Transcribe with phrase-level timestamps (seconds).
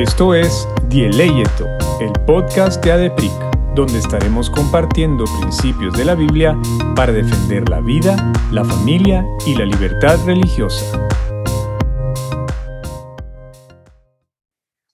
[0.00, 1.66] Esto es Dieleyeto,
[2.00, 3.30] el podcast de ADEPRIC,
[3.74, 6.56] donde estaremos compartiendo principios de la Biblia
[6.96, 11.06] para defender la vida, la familia y la libertad religiosa.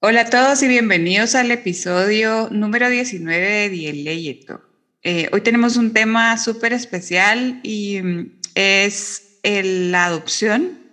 [0.00, 4.60] Hola a todos y bienvenidos al episodio número 19 de Dieleyeto.
[5.04, 10.85] Eh, hoy tenemos un tema súper especial y mm, es la adopción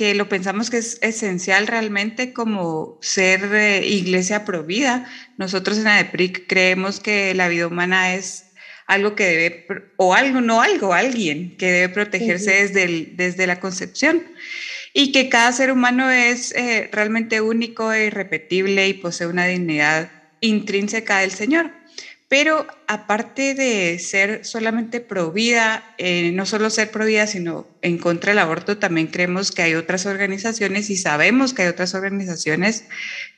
[0.00, 5.06] que lo pensamos que es esencial realmente como ser eh, iglesia provida.
[5.36, 8.46] Nosotros en ADEPRIC creemos que la vida humana es
[8.86, 9.66] algo que debe,
[9.98, 14.22] o algo, no algo, alguien que debe protegerse desde, desde la concepción
[14.94, 20.10] y que cada ser humano es eh, realmente único e irrepetible y posee una dignidad
[20.40, 21.72] intrínseca del Señor.
[22.30, 27.98] Pero aparte de ser solamente pro vida, eh, no solo ser pro vida, sino en
[27.98, 32.84] contra del aborto, también creemos que hay otras organizaciones y sabemos que hay otras organizaciones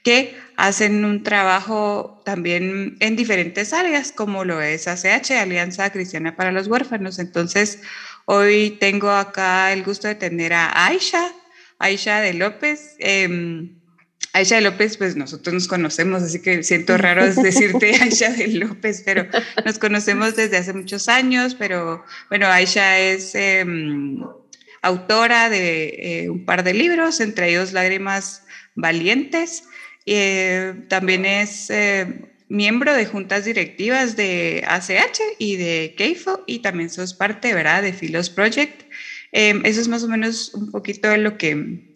[0.02, 6.52] que hacen un trabajo también en diferentes áreas, como lo es ACH, Alianza Cristiana para
[6.52, 7.18] los Huérfanos.
[7.18, 7.80] Entonces,
[8.26, 11.32] hoy tengo acá el gusto de tener a Aisha,
[11.78, 12.96] Aisha de López.
[12.98, 13.72] Eh,
[14.34, 19.02] Aisha de López, pues nosotros nos conocemos, así que siento raro decirte Aisha de López,
[19.04, 19.26] pero
[19.64, 24.22] nos conocemos desde hace muchos años, pero bueno, Aisha es em,
[24.80, 28.44] autora de eh, un par de libros, entre ellos Lágrimas
[28.74, 29.64] Valientes,
[30.06, 36.88] eh, también es eh, miembro de juntas directivas de ACH y de KEIFO y también
[36.88, 38.82] sos parte, ¿verdad?, de Philos Project.
[39.30, 41.91] Em, eso es más o menos un poquito de lo que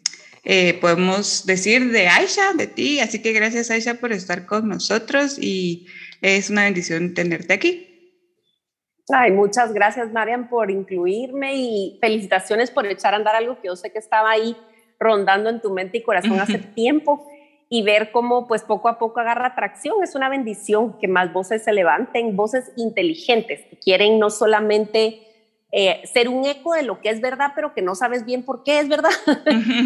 [0.48, 3.00] eh, podemos decir de Aisha, de ti.
[3.00, 5.88] Así que gracias Aisha por estar con nosotros y
[6.22, 8.22] es una bendición tenerte aquí.
[9.12, 13.74] Ay, muchas gracias Marian por incluirme y felicitaciones por echar a andar algo que yo
[13.74, 14.56] sé que estaba ahí
[15.00, 17.26] rondando en tu mente y corazón hace tiempo
[17.68, 19.96] y ver cómo pues poco a poco agarra tracción.
[20.04, 25.25] Es una bendición que más voces se levanten, voces inteligentes que quieren no solamente
[25.78, 28.62] eh, ser un eco de lo que es verdad, pero que no sabes bien por
[28.62, 29.10] qué es verdad.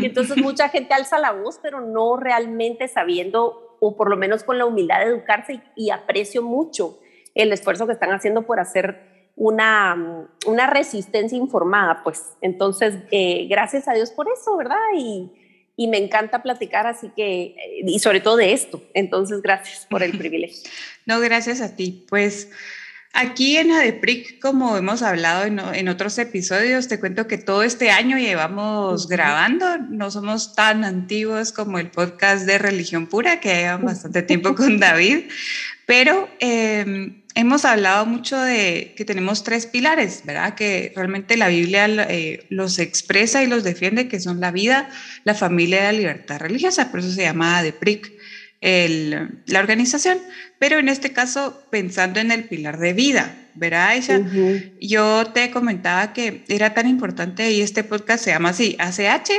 [0.00, 4.44] y entonces mucha gente alza la voz, pero no realmente sabiendo, o por lo menos
[4.44, 7.00] con la humildad de educarse, y, aprecio mucho
[7.34, 12.34] el esfuerzo que están haciendo por hacer una, una resistencia informada, pues.
[12.40, 14.76] Entonces, eh, gracias a Dios por eso, ¿verdad?
[14.96, 15.32] Y,
[15.74, 18.80] y me encanta platicar, así que, y sobre todo de esto.
[18.94, 20.70] Entonces, gracias por el privilegio.
[21.04, 22.06] No, gracias a ti.
[22.08, 22.48] Pues
[23.12, 28.18] Aquí en ADEPRIC, como hemos hablado en, otros episodios, te cuento que todo este año
[28.18, 34.22] llevamos grabando, no somos tan antiguos como el podcast de Religión Pura, que llevan bastante
[34.22, 35.24] tiempo con David,
[35.86, 40.54] pero em, hemos hablado mucho de que tenemos tres pilares, ¿verdad?
[40.54, 44.88] Que realmente la Biblia eh, los expresa y los defiende, que son la vida,
[45.24, 48.19] la familia y la libertad religiosa, por eso se llama ADEPRIC
[48.60, 50.18] el, la organización,
[50.58, 54.20] pero en este caso pensando en el pilar de vida, ¿verdad, Aisha?
[54.80, 59.30] Yo te comentaba que era tan importante y este podcast se llama así, ACH,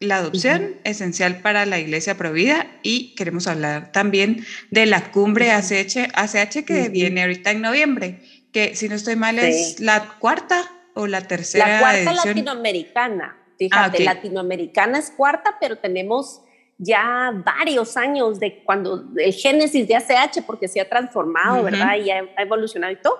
[0.00, 6.10] la adopción esencial para la Iglesia Provida y queremos hablar también de la cumbre ACH,
[6.14, 8.20] ACH que viene ahorita en noviembre,
[8.52, 14.02] que si no estoy mal es la cuarta o la tercera La cuarta latinoamericana, fíjate,
[14.02, 16.42] ah, latinoamericana es cuarta, pero tenemos
[16.78, 21.96] ya varios años de cuando el génesis de ACH, porque se ha transformado, ¿verdad?
[21.96, 23.18] Y ha, evolucionado y todo,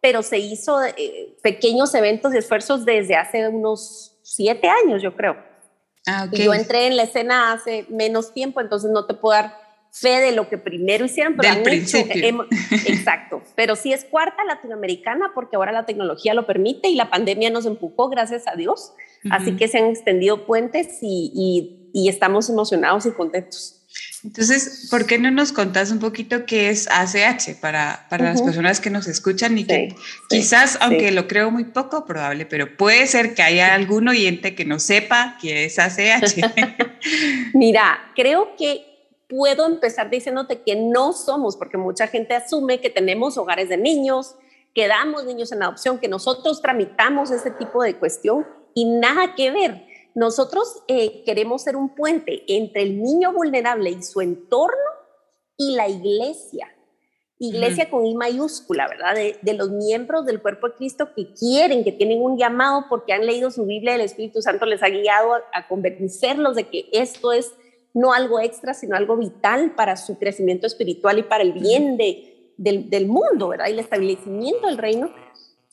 [0.00, 5.36] pero se hizo eh, pequeños eventos y esfuerzos desde hace unos siete años, yo creo.
[6.06, 10.20] Ah, yo entré en la escena hace menos tiempo, entonces no te puedo dar fe
[10.20, 12.46] de lo que primero hicieron, pero Del principio.
[12.86, 17.48] exacto, pero sí es cuarta latinoamericana porque ahora la tecnología lo permite y la pandemia
[17.50, 18.92] nos empujó, gracias a Dios.
[19.30, 23.80] Así que se han extendido puentes y y estamos emocionados y contentos.
[24.24, 28.80] Entonces, ¿por qué no nos contás un poquito qué es ACH para, para las personas
[28.80, 29.94] que nos escuchan y que
[30.30, 34.64] quizás, aunque lo creo muy poco probable, pero puede ser que haya algún oyente que
[34.64, 36.38] no sepa qué es ACH?
[37.54, 38.84] Mira, creo que
[39.28, 44.36] puedo empezar diciéndote que no somos, porque mucha gente asume que tenemos hogares de niños,
[44.74, 49.50] que damos niños en adopción, que nosotros tramitamos ese tipo de cuestión y nada que
[49.50, 54.76] ver nosotros eh, queremos ser un puente entre el niño vulnerable y su entorno
[55.56, 56.70] y la iglesia.
[57.38, 59.14] Iglesia con I mayúscula, ¿verdad?
[59.14, 63.26] De, los miembros del cuerpo de Cristo que quieren, que tienen un llamado porque han
[63.26, 67.52] leído su Biblia, el Espíritu Santo les ha guiado a, convencerlos de que esto es
[67.92, 72.52] no algo extra, sino algo vital para su crecimiento espiritual y para el bien de,
[72.56, 73.66] del, del mundo, ¿verdad?
[73.68, 75.12] Y el establecimiento del reino.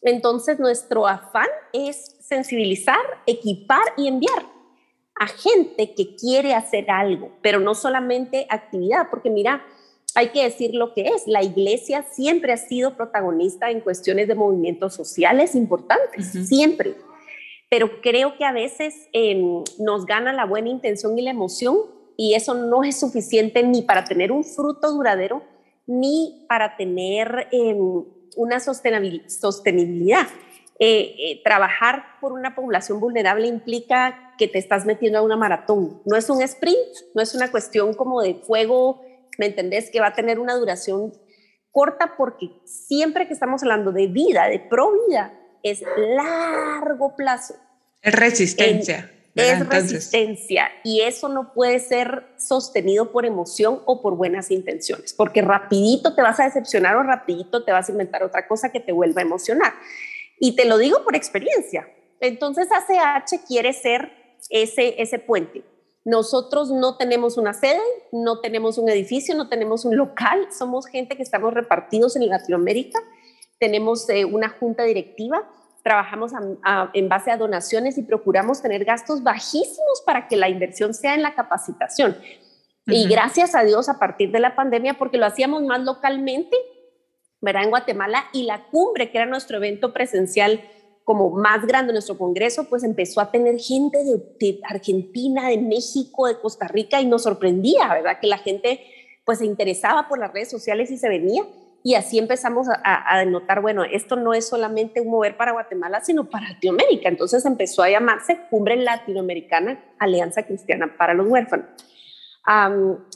[0.01, 4.45] Entonces, nuestro afán es sensibilizar, equipar y enviar.
[5.19, 9.63] a gente que quiere hacer algo, pero no solamente actividad, porque mira,
[10.15, 11.27] hay que decir lo que es.
[11.27, 16.95] La iglesia siempre ha sido protagonista en cuestiones de movimientos sociales importantes, siempre.
[17.69, 21.77] Pero creo que a veces em, nos gana la buena intención y la emoción
[22.18, 25.44] y eso no es suficiente ni para tener un fruto duradero
[25.88, 28.03] ni para tener em,
[28.36, 30.28] una sostenibilidad.
[30.83, 36.01] Eh, eh, trabajar por una población vulnerable implica que te estás metiendo a una maratón.
[36.06, 36.78] No es un sprint,
[37.13, 39.06] no es una cuestión como de fuego,
[39.38, 39.92] ¿me entendés?
[39.92, 41.13] Que va a tener una duración
[41.72, 45.84] corta porque siempre que estamos hablando de vida, de pro vida, es
[46.16, 47.56] largo plazo.
[48.01, 49.12] Es resistencia.
[49.36, 55.42] Es resistencia y eso no puede ser sostenido por emoción o por buenas intenciones, porque
[55.42, 58.92] rapidito te vas a decepcionar o rapidito te vas a inventar otra cosa que te
[58.92, 59.74] vuelva a emocionar.
[60.39, 61.88] Y te lo digo por experiencia.
[62.19, 64.12] Entonces ACH quiere ser
[64.50, 65.63] ese, ese puente.
[66.04, 67.81] Nosotros no tenemos una sede,
[68.12, 73.00] no tenemos un edificio, no tenemos un local, somos gente que estamos repartidos en Latinoamérica,
[73.60, 75.48] tenemos eh, una junta directiva,
[75.83, 76.31] trabajamos
[76.94, 81.24] en base a donaciones y procuramos tener gastos bajísimos para que la inversión sea en
[81.24, 82.18] la capacitación.
[82.88, 86.56] Y gracias a Dios a partir de la pandemia, porque lo hacíamos más localmente,
[87.39, 87.63] ¿verdad?
[87.63, 90.62] En Guatemala y la cumbre, que era nuestro evento presencial
[91.04, 96.39] como más grande, nuestro congreso, pues empezó a tener gente de, Argentina, de México, de
[96.39, 98.19] Costa Rica y nos sorprendía, ¿verdad?
[98.19, 98.81] Que la gente
[99.25, 101.44] pues se interesaba por las redes sociales y se venía.
[101.83, 106.01] Y así empezamos a, a, notar, bueno, esto no es solamente un mover para Guatemala,
[106.01, 107.10] sino para Latinoamérica.
[107.10, 111.69] Entonces empezó a llamarse Cumbre Latinoamericana Alianza Cristiana para los Huérfanos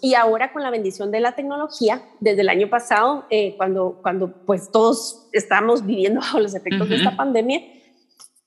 [0.02, 4.32] y ahora con la bendición de la tecnología, desde el año pasado, eh, cuando, cuando
[4.46, 7.62] pues todos estamos viviendo bajo los efectos de esta pandemia,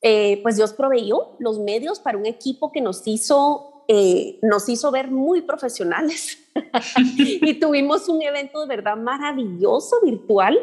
[0.01, 4.91] eh, pues Dios proveyó los medios para un equipo que nos hizo, eh, nos hizo
[4.91, 6.39] ver muy profesionales.
[7.17, 10.59] y tuvimos un evento de verdad maravilloso, virtual,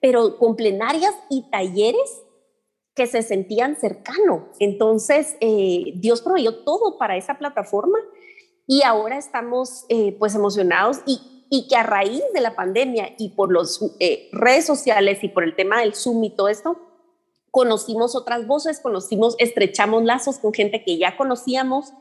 [0.00, 2.22] pero con plenarias y talleres
[2.94, 4.42] que se sentían cercanos.
[4.58, 7.98] Entonces, Dios proveyó todo para esa plataforma
[8.68, 13.30] y ahora estamos eh, pues emocionados y, y, que a raíz de la pandemia y
[13.30, 16.78] por las eh, redes sociales y por el tema del Zoom y todo esto,
[17.50, 21.94] conocimos otras voces, conocimos, estrechamos lazos con gente que ya conocíamos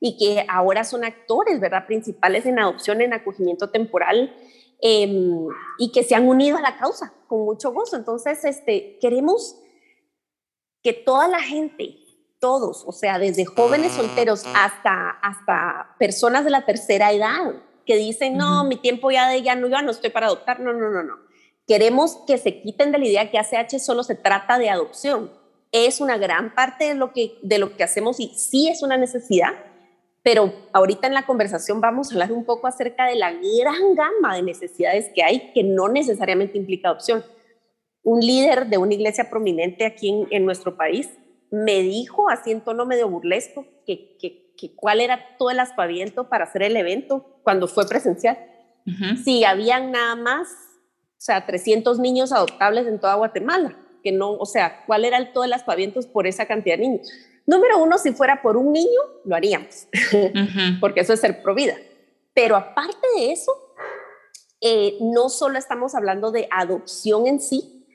[0.00, 1.86] y que ahora son actores, ¿verdad?
[1.86, 4.34] Principales en adopción, en acogimiento temporal
[4.80, 5.46] em,
[5.78, 7.96] y que se han unido a la causa con mucho gozo.
[7.96, 9.58] Entonces, este, queremos
[10.82, 11.98] que toda la gente
[12.40, 17.54] todos, o sea, desde jóvenes solteros hasta, hasta personas de la tercera edad
[17.84, 20.72] que dicen, no, mi tiempo ya de ya no, ya no estoy para adoptar, no,
[20.72, 21.16] no, no, no.
[21.66, 25.32] Queremos que se quiten de la idea que ACH solo se trata de adopción.
[25.72, 28.96] Es una gran parte de lo que, de lo que hacemos y sí es una
[28.96, 29.52] necesidad,
[30.22, 34.36] pero ahorita en la conversación vamos a hablar un poco acerca de la gran gama
[34.36, 37.24] de necesidades que hay que no necesariamente implica adopción.
[38.02, 41.10] Un líder de una iglesia prominente aquí en, en nuestro país
[41.50, 46.28] me dijo así en tono medio burlesco que, que, que cuál era todo el aspaviento
[46.28, 48.38] para hacer el evento cuando fue presencial.
[49.22, 54.46] Si habían nada más, o sea, 300 niños adoptables en toda Guatemala, que no, o
[54.46, 57.10] sea, cuál era el todo el aspaviento por esa cantidad de niños.
[57.48, 59.88] Número uno, si fuera por un niño, lo haríamos,
[60.80, 61.76] porque eso es ser pro vida.
[62.34, 63.50] Pero aparte de eso,
[64.60, 67.86] eh, no solo estamos hablando de adopción en sí,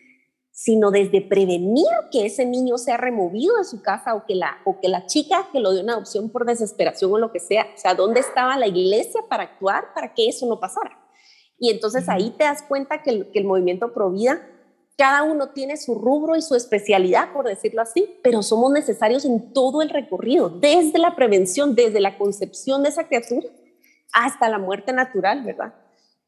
[0.49, 4.79] sino desde prevenir que ese niño sea removido de su casa o que la, o
[4.79, 7.77] que la chica que lo dio una adopción por desesperación o lo que sea, o
[7.77, 10.97] sea, ¿dónde estaba la iglesia para actuar para que eso no pasara?
[11.59, 14.41] Y entonces ahí te das cuenta que el, que el movimiento Provida,
[14.97, 19.51] cada uno tiene su rubro y su especialidad, por decirlo así, pero somos necesarios en
[19.51, 23.47] todo el recorrido, desde la prevención, desde la concepción de esa criatura
[24.13, 25.73] hasta la muerte natural, ¿verdad?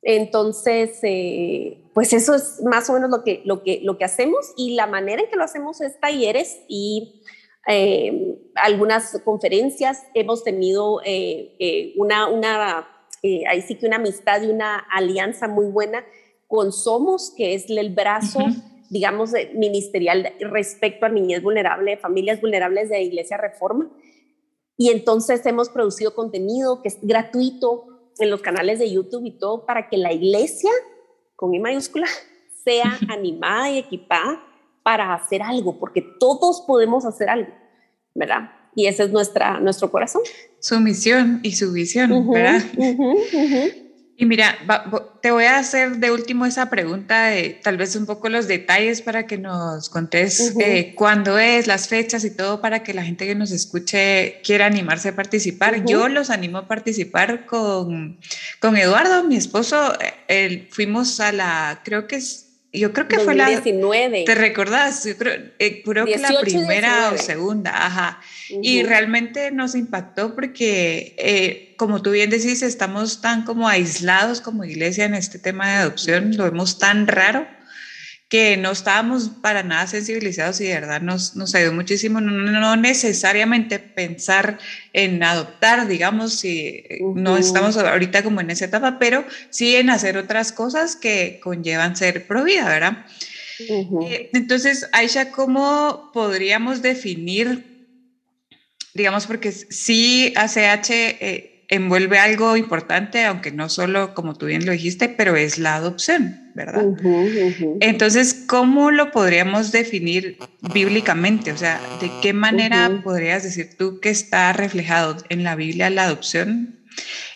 [0.02, 4.54] Entonces, eh, pues eso es más o menos lo que, lo, que, lo que hacemos
[4.58, 7.22] y la manera en que lo hacemos es talleres y
[7.68, 10.04] eh, algunas conferencias.
[10.14, 12.88] Hemos tenido eh, una, una
[13.50, 16.04] ahí sí que una amistad y una alianza muy buena
[16.56, 18.40] con Somos, que es el brazo,
[18.90, 23.92] digamos, ministerial respecto a niñez vulnerable, familias vulnerables de Iglesia Reforma.
[24.78, 27.86] Y entonces hemos producido contenido que es gratuito
[28.20, 30.72] en los canales de YouTube y todo para que la iglesia,
[31.36, 32.08] con I mayúscula,
[32.64, 34.42] sea animada y equipada
[34.84, 37.52] para hacer algo, porque todos podemos hacer algo,
[38.14, 38.52] ¿verdad?
[38.76, 40.22] Y ese es nuestra, nuestro corazón.
[40.60, 42.62] Su misión y su visión, ¿verdad?
[44.18, 44.58] Y mira,
[45.22, 49.02] te voy a hacer de último esa pregunta de tal vez un poco los detalles
[49.02, 53.26] para que nos contes eh, cuándo es, las fechas y todo para que la gente
[53.26, 55.84] que nos escuche quiera animarse a participar.
[55.84, 58.18] Yo los animo a participar con,
[58.62, 59.94] con Eduardo, mi esposo.
[60.30, 62.45] Eh, fuimos a la, creo que es
[62.78, 63.48] yo creo que fue la...
[63.48, 64.24] 19.
[64.26, 65.04] ¿Te recordás?
[65.04, 68.20] Yo creo, eh, que la primera o segunda, ajá.
[68.62, 74.64] Y realmente nos impactó porque, eh, como tú bien decís, estamos tan como aislados como
[74.64, 77.55] iglesia en este tema de adopción, lo vemos tan raro
[78.30, 83.78] que no estábamos para nada sensibilizados y de verdad nos, nos ayudó muchísimo, no, necesariamente
[83.78, 84.58] pensar
[84.94, 86.84] en adoptar, digamos, si
[87.16, 91.96] no estamos ahorita como en esa etapa, pero sí en hacer otras cosas que conllevan
[91.96, 93.06] ser pro vida, ¿verdad?
[93.60, 97.88] Eh, entonces, Aisha, ¿cómo podríamos definir,
[98.94, 100.90] digamos, porque sí ACH...
[100.90, 105.76] Eh, envuelve algo importante, aunque no solo, como tú bien lo dijiste, pero es la
[105.76, 106.86] adopción, ¿verdad?
[107.80, 110.38] Entonces, ¿cómo lo podríamos definir
[110.74, 111.52] bíblicamente?
[111.52, 116.06] O sea, ¿de qué manera podrías decir tú que está reflejado en la Biblia la
[116.06, 116.84] adopción?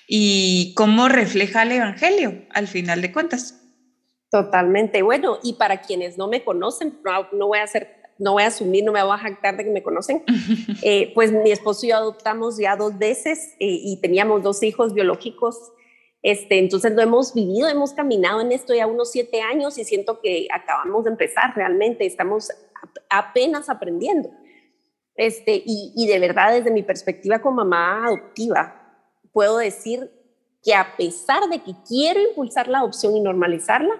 [0.08, 3.56] ¿Y cómo refleja el Evangelio al final de cuentas?
[4.32, 5.02] Totalmente.
[5.02, 8.48] Bueno, y para quienes no me conocen, no, no voy a hacer no voy a
[8.48, 10.24] asumir, no me voy a jactar de que me conocen,
[10.84, 14.94] eh, pues mi esposo y yo adoptamos ya dos veces eh, y teníamos dos hijos
[14.94, 15.72] biológicos.
[16.22, 20.20] Este, entonces lo hemos vivido, hemos caminado en esto ya unos siete años y siento
[20.20, 22.52] que acabamos de empezar realmente, estamos
[23.10, 24.30] apenas aprendiendo.
[25.16, 28.76] Este, y, y de verdad, desde mi perspectiva como mamá adoptiva,
[29.32, 30.12] puedo decir
[30.62, 33.94] que a pesar de que quiero impulsar la adopción y normalizarla,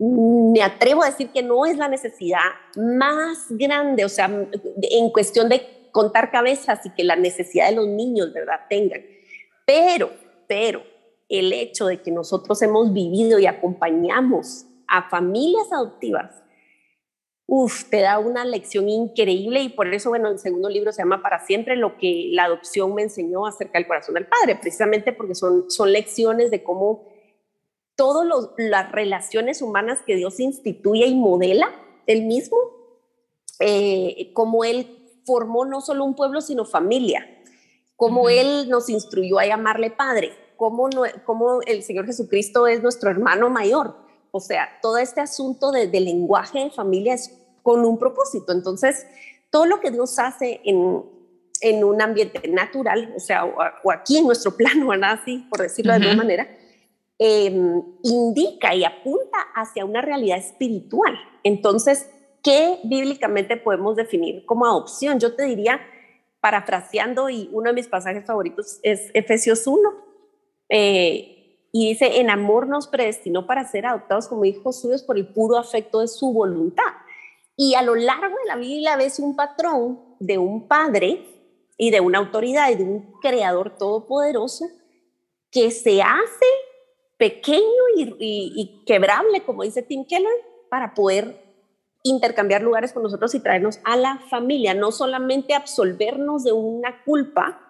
[0.00, 2.40] me atrevo a decir que no es la necesidad
[2.74, 7.86] más grande, o sea, en cuestión de contar cabezas y que la necesidad de los
[7.86, 9.02] niños, ¿verdad?, tengan.
[9.66, 10.10] Pero,
[10.48, 10.82] pero,
[11.28, 16.42] el hecho de que nosotros hemos vivido y acompañamos a familias adoptivas,
[17.46, 21.22] uff, te da una lección increíble y por eso, bueno, el segundo libro se llama
[21.22, 25.34] Para siempre, lo que la adopción me enseñó acerca del corazón del Padre, precisamente porque
[25.34, 27.19] son, son lecciones de cómo
[28.00, 28.26] todas
[28.56, 31.68] las relaciones humanas que Dios instituye y modela
[32.06, 32.56] él mismo,
[33.58, 37.26] eh, como Él formó no solo un pueblo, sino familia,
[37.94, 40.88] como Él nos instruyó a llamarle Padre, como,
[41.26, 43.96] como el Señor Jesucristo es nuestro hermano mayor.
[44.32, 48.52] O sea, todo este asunto de, lenguaje de familia es con un propósito.
[48.52, 49.06] Entonces,
[49.50, 51.04] todo lo que Dios hace en,
[51.60, 55.18] en un ambiente natural, o sea, o, aquí en nuestro plano, ¿verdad?
[55.20, 56.48] Así, por decirlo de alguna manera,
[57.22, 61.18] Em, indica y apunta hacia una realidad espiritual.
[61.44, 62.10] Entonces,
[62.42, 65.20] ¿qué bíblicamente podemos definir como adopción?
[65.20, 65.82] Yo te diría,
[66.40, 69.90] parafraseando, y uno de mis pasajes favoritos es Efesios 1,
[70.70, 75.28] eh, y dice, en amor nos predestinó para ser adoptados como hijos suyos por el
[75.28, 76.90] puro afecto de su voluntad.
[77.54, 81.22] Y a lo largo de la Biblia ves un patrón de un padre
[81.76, 84.64] y de una autoridad y de un creador todopoderoso
[85.50, 86.46] que se hace
[87.20, 87.60] pequeño
[88.18, 90.32] y, quebrable, como dice Tim Keller,
[90.70, 91.44] para poder
[92.02, 97.60] intercambiar lugares con nosotros y traernos a la familia, no solamente absolvernos de una culpa,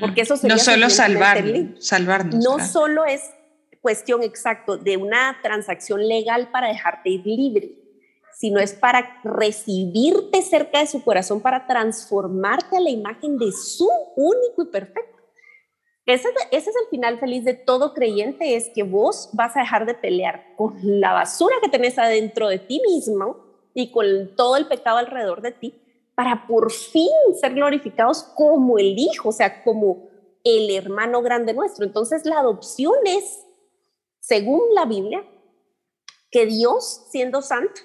[0.00, 0.56] porque eso sería...
[0.56, 1.44] No solo salvar,
[1.78, 2.42] salvarnos.
[2.42, 3.20] No solo es
[3.82, 7.70] cuestión exacto de una transacción legal para dejarte ir libre,
[8.32, 13.90] sino es para recibirte cerca de su corazón, para transformarte a la imagen de su
[14.16, 15.13] único y perfecto
[16.06, 19.94] ese, es el final feliz de todo creyente, es que vos vas a dejar de
[19.94, 23.36] pelear con la basura que tenés adentro de ti mismo
[23.72, 25.80] y con todo el pecado alrededor de ti
[26.14, 30.08] para por fin ser glorificados como el Hijo, o sea, como
[30.44, 31.86] el hermano grande nuestro.
[31.86, 33.44] Entonces la adopción es,
[34.20, 35.24] según la Biblia,
[36.30, 37.80] que Dios, siendo santo,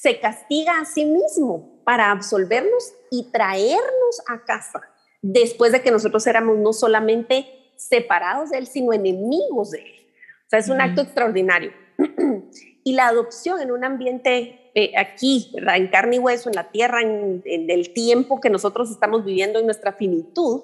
[0.00, 4.89] se castiga a sí mismo para absolvernos y traernos a casa
[5.22, 7.46] después de que nosotros éramos no solamente
[7.76, 10.06] separados de Él, sino enemigos de Él.
[10.46, 11.72] O sea, es un acto extraordinario.
[12.84, 15.76] y la adopción en un ambiente eh, aquí, ¿verdad?
[15.76, 19.66] en carne y hueso, en la tierra, en, el tiempo que nosotros estamos viviendo en
[19.66, 20.62] nuestra finitud,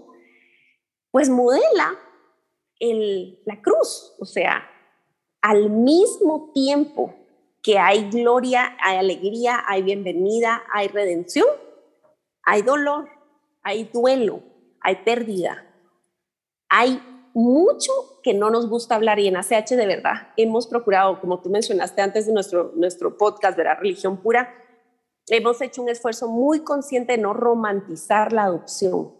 [1.10, 1.98] pues modela
[2.78, 4.14] el, la cruz.
[4.18, 4.68] O sea,
[5.40, 7.14] al mismo tiempo
[7.62, 11.48] que hay gloria, hay alegría, hay bienvenida, hay redención,
[12.44, 13.08] hay dolor,
[13.66, 14.42] hay duelo,
[14.80, 15.66] hay pérdida,
[16.68, 17.02] hay
[17.34, 17.90] mucho
[18.22, 22.00] que no nos gusta hablar y en ACH de verdad hemos procurado, como tú mencionaste
[22.00, 24.54] antes de nuestro, nuestro podcast de la religión pura,
[25.26, 29.12] hemos hecho un esfuerzo muy consciente de no romantizar la adopción.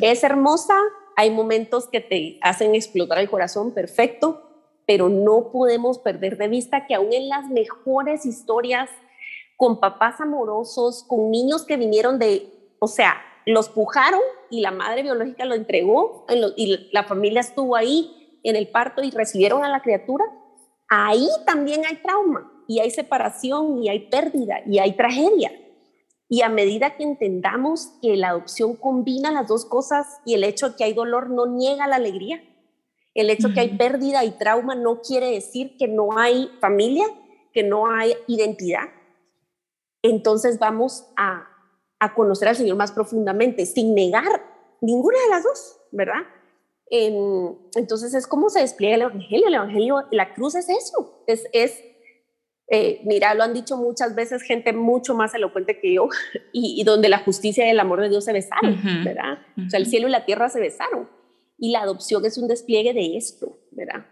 [0.00, 0.78] Es hermosa,
[1.14, 6.86] hay momentos que te hacen explotar el corazón, perfecto, pero no podemos perder de vista
[6.86, 8.88] que aún en las mejores historias,
[9.58, 14.20] con papás amorosos, con niños que vinieron de, o sea, los pujaron
[14.50, 19.10] y la madre biológica lo entregó y la familia estuvo ahí en el parto y
[19.10, 20.24] recibieron a la criatura,
[20.88, 25.52] ahí también hay trauma y hay separación y hay pérdida y hay tragedia.
[26.28, 30.70] Y a medida que entendamos que la adopción combina las dos cosas y el hecho
[30.70, 32.42] de que hay dolor no niega la alegría,
[33.14, 37.06] el hecho de que hay pérdida y trauma no quiere decir que no hay familia,
[37.52, 38.84] que no hay identidad,
[40.02, 41.48] entonces vamos a,
[42.00, 44.42] a conocer al Señor más profundamente, sin negar
[44.80, 46.22] ninguna de las dos, ¿verdad?
[46.92, 49.46] entonces es como se despliega el Evangelio.
[49.46, 51.80] El Evangelio, la cruz es eso, es, es
[52.72, 56.08] eh, mira, lo han dicho muchas veces gente mucho más elocuente que yo,
[56.52, 59.38] y, donde la justicia y el amor de Dios se besaron, ¿verdad?
[59.56, 61.08] O sea, el cielo y la tierra se besaron.
[61.58, 64.06] Y la adopción es un despliegue de esto, ¿verdad?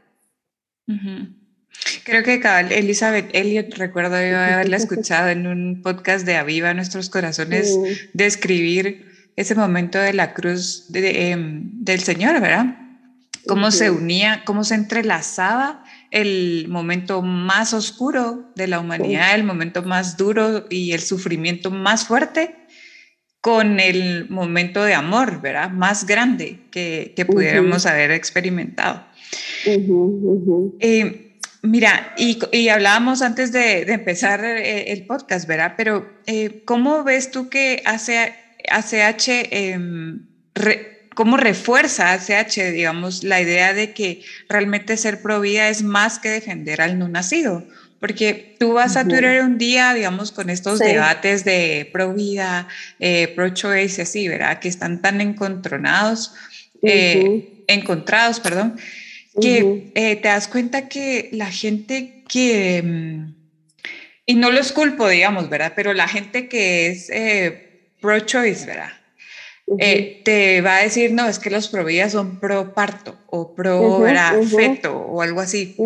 [2.05, 7.11] Creo que cabal Elizabeth Elliot, recuerdo yo haberla escuchado en un podcast de Aviva Nuestros
[7.11, 7.79] Corazones,
[8.15, 9.07] describir
[9.37, 12.77] ese momento de la cruz em, del Señor, ¿verdad?
[13.47, 19.83] Cómo se unía, cómo se entrelazaba el momento más oscuro de la humanidad, el momento
[19.83, 22.57] más duro y el sufrimiento más fuerte
[23.41, 25.71] con el momento de amor, ¿verdad?
[25.71, 29.05] Más grande que, que pudiéramos haber experimentado.
[30.81, 31.28] Eh,
[31.63, 35.75] Mira, y, hablábamos antes de, empezar eh, el, podcast, ¿verdad?
[35.77, 40.27] Pero eh, ¿cómo ves tú que ACH, em,
[41.15, 46.29] cómo refuerza ACH, digamos, la idea de que realmente ser pro vida es más que
[46.29, 47.67] defender al no nacido?
[47.99, 52.69] Porque tú vas a Twitter un día, digamos, con estos debates de pro vida,
[53.01, 54.61] eh, pro choice y así, ¿verdad?
[54.61, 56.35] Que están tan encontronados,
[57.67, 58.79] encontrados, perdón
[59.41, 63.35] que eh, te das cuenta que la gente que, mm,
[64.27, 65.73] y no los culpo, digamos, ¿verdad?
[65.75, 68.93] Pero la gente que es eh, pro-choice, ¿verdad?
[69.79, 74.03] Eh, te va a decir, no, es que los pro son pro parto o pro
[74.49, 75.77] feto o algo así.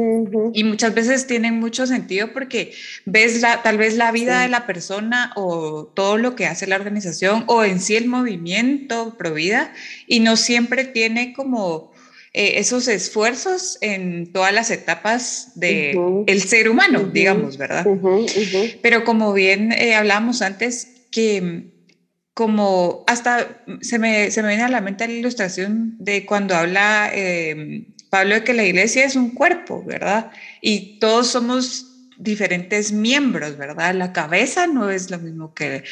[0.52, 2.72] Y muchas veces tienen mucho sentido porque
[3.06, 6.76] ves la, tal vez la vida de la persona o todo lo que hace la
[6.76, 9.72] organización o en sí el movimiento pro vida
[10.06, 11.91] y no siempre tiene como
[12.34, 17.86] eh, esos esfuerzos en todas las etapas del el ser humano, digamos, ¿verdad?
[18.80, 21.72] Pero como bien eh, hablábamos antes, que
[22.32, 27.10] como hasta se me, se me viene a la mente la ilustración de cuando habla
[27.12, 30.30] eh, Pablo de que la iglesia es un cuerpo, ¿verdad?
[30.62, 31.91] Y todos somos
[32.22, 33.94] diferentes miembros, ¿verdad?
[33.94, 35.84] La cabeza no es lo mismo que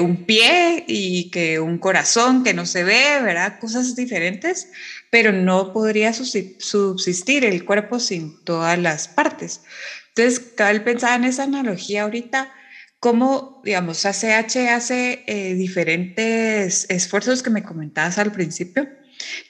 [0.00, 3.58] un pie y que un corazón que no se ve, ¿verdad?
[3.58, 4.68] Cosas diferentes
[5.10, 9.62] pero no podría subsistir el cuerpo sin todas las partes.
[10.08, 12.52] Entonces, vez pensaba en esa analogía ahorita,
[13.00, 18.88] cómo, digamos, ACH hace eh, diferentes esfuerzos que me comentabas al principio,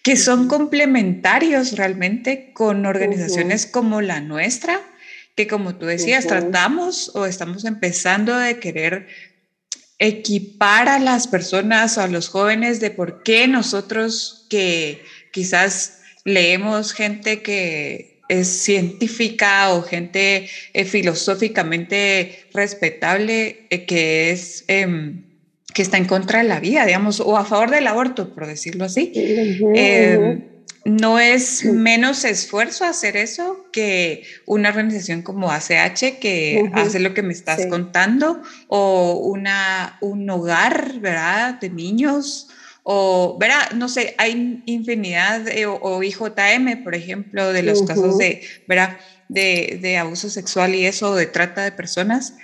[0.02, 4.80] que son complementarios realmente con organizaciones como la nuestra,
[5.38, 9.06] que como tú decías, tratamos o estamos empezando de querer
[10.00, 15.00] equipar a las personas o a los jóvenes de por qué nosotros que
[15.32, 25.22] quizás leemos gente que es científica o gente eh, filosóficamente respetable eh, que es em,
[25.72, 28.86] que está en contra de la vida, digamos, o a favor del aborto, por decirlo
[28.86, 29.12] así.
[29.14, 30.57] Em,
[30.88, 37.22] no es menos esfuerzo hacer eso que una organización como ACH que hace lo que
[37.22, 41.60] me estás contando o una, un hogar, ¿verdad?
[41.60, 42.48] De niños
[42.90, 45.46] o, verá, no sé, hay infinidad,
[45.82, 48.98] o, IJM, por ejemplo, de los casos de, verá,
[49.28, 52.34] de, de, abuso sexual y eso, de trata de personas,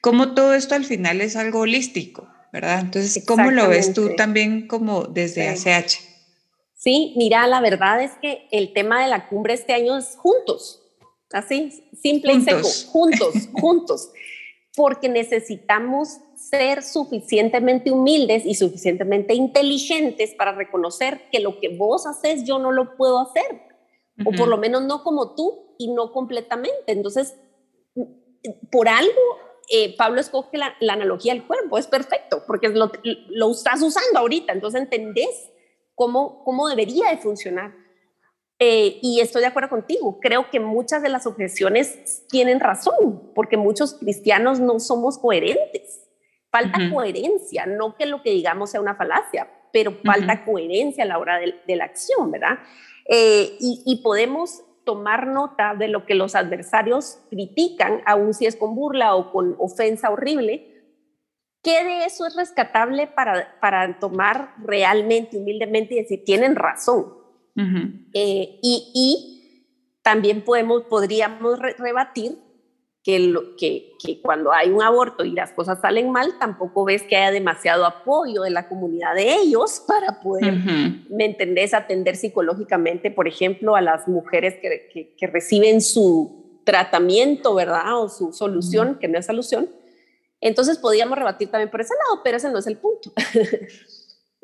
[0.00, 2.80] como todo esto al final es algo holístico, ¿verdad?
[2.80, 6.11] Entonces, ¿cómo lo ves tú también como desde ACH?
[6.82, 10.82] Sí, mira, la verdad es que el tema de la cumbre este año es juntos,
[11.30, 11.70] así,
[12.02, 14.10] simple y seco, juntos, juntos,
[14.74, 22.42] porque necesitamos ser suficientemente humildes y suficientemente inteligentes para reconocer que lo que vos haces
[22.42, 23.62] yo no lo puedo hacer,
[24.26, 26.90] o por lo menos no como tú y no completamente.
[26.90, 27.36] Entonces,
[28.72, 29.20] por algo,
[29.70, 32.90] eh, Pablo escoge la, analogía del cuerpo, es perfecto, porque lo,
[33.28, 35.51] lo estás usando ahorita, entonces entendés
[36.02, 37.72] cómo, cómo debería de funcionar.
[38.58, 43.56] Eh, y estoy de acuerdo contigo, creo que muchas de las objeciones tienen razón, porque
[43.56, 46.00] muchos cristianos no somos coherentes
[46.50, 49.48] Falta coherencia, no que lo que digamos sea una falacia.
[49.72, 52.58] pero falta coherencia a la hora de, la acción, ¿verdad?
[53.08, 58.56] Eh, y, y podemos tomar nota de lo que los adversarios critican, aun si es
[58.56, 60.71] con burla o con ofensa horrible,
[61.62, 67.14] ¿qué de eso es rescatable para, para tomar realmente, humildemente y decir, tienen razón?
[68.14, 69.38] Eh, y, y,
[70.02, 72.36] también podemos, podríamos rebatir
[73.04, 77.02] que, lo, que, que, cuando hay un aborto y las cosas salen mal, tampoco ves
[77.02, 80.54] que haya demasiado apoyo de la comunidad de ellos para poder,
[81.10, 88.02] ¿me entendés?, atender psicológicamente, por ejemplo, a las mujeres que, que, reciben su tratamiento, ¿verdad?
[88.02, 89.68] O su solución, que no es solución.
[90.42, 93.12] Entonces podríamos rebatir también por ese lado, pero ese no es el punto.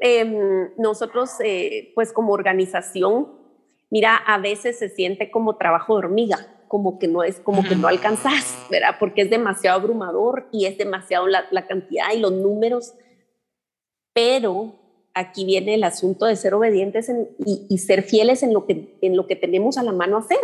[0.01, 3.33] Em, nosotros, eh, pues como organización,
[3.91, 7.75] mira, a veces se siente como trabajo de hormiga, como que no es, como que
[7.75, 8.95] no alcanzas, ¿verdad?
[9.01, 12.95] Porque es demasiado abrumador y es demasiado la, la cantidad y los números.
[14.13, 14.77] Pero
[15.15, 17.11] aquí viene el asunto de ser obedientes
[17.45, 20.39] y, y, ser fieles en lo, que, en lo que tenemos a la mano hacer.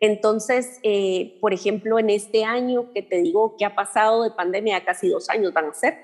[0.00, 4.84] Entonces, eh, por ejemplo, en este año que te digo que ha pasado de pandemia,
[4.84, 5.94] casi dos años van a ser,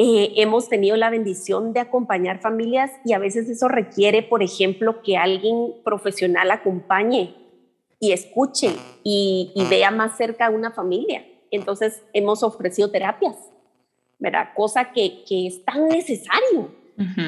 [0.00, 5.02] eh, hemos tenido la bendición de acompañar familias y a veces eso requiere, por ejemplo,
[5.02, 7.34] que alguien profesional acompañe
[8.00, 11.26] y escuche y, vea más cerca a una familia.
[11.50, 13.36] Entonces hemos ofrecido terapias,
[14.18, 14.50] ¿verdad?
[14.54, 16.77] Cosa que, que es tan necesario.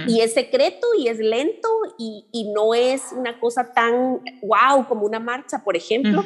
[0.07, 5.07] Y es secreto y es lento y, y, no es una cosa tan wow como
[5.07, 6.23] una marcha, por ejemplo.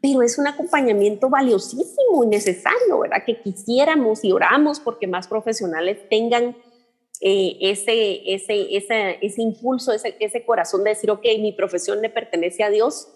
[0.00, 3.24] Pero es un acompañamiento valiosísimo y necesario, ¿verdad?
[3.26, 6.56] Que quisiéramos y oramos porque más profesionales tengan
[7.20, 12.08] eh, ese, ese, ese, ese, impulso, ese, ese corazón de decir, ok, mi profesión le
[12.08, 13.08] pertenece a Dios,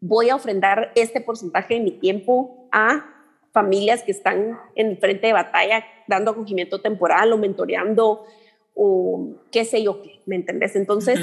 [0.00, 3.04] voy a ofrendar este porcentaje de mi tiempo a
[3.52, 8.24] familias que están en frente de batalla dando acogimiento temporal o mentoreando
[8.74, 10.76] o qué sé yo qué, ¿me entendés?
[10.76, 11.18] Entonces,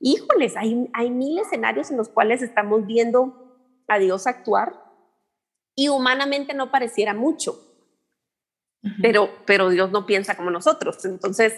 [0.00, 4.74] híjoles, hay, hay mil escenarios en los cuales estamos viendo a Dios actuar
[5.74, 7.60] y humanamente no pareciera mucho,
[9.00, 11.04] pero, pero Dios no piensa como nosotros.
[11.04, 11.54] Entonces,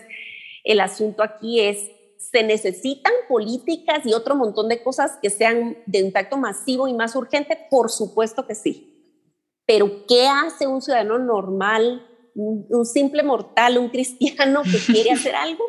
[0.65, 5.99] el asunto aquí es, se necesitan políticas y otro montón de cosas que sean de
[5.99, 9.23] impacto masivo y más urgente, por supuesto que sí.
[9.67, 12.07] Pero ¿qué hace un ciudadano normal,
[12.37, 15.65] un simple mortal, un cristiano que quiere hacer algo?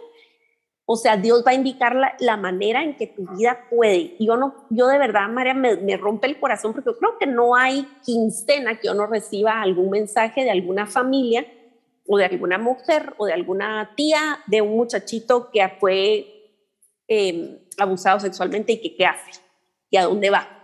[0.89, 4.15] O sea, Dios va a indicar la, manera en que tu vida puede.
[4.17, 7.27] Y yo, no, yo de verdad, María, me, rompe el corazón porque yo creo que
[7.27, 11.45] no hay quincena que yo no reciba algún mensaje de alguna familia
[12.05, 16.25] o de alguna mujer o de alguna tía de un muchachito que fue
[17.09, 19.41] em, abusado sexualmente y que qué hace
[19.89, 20.56] y a dónde va.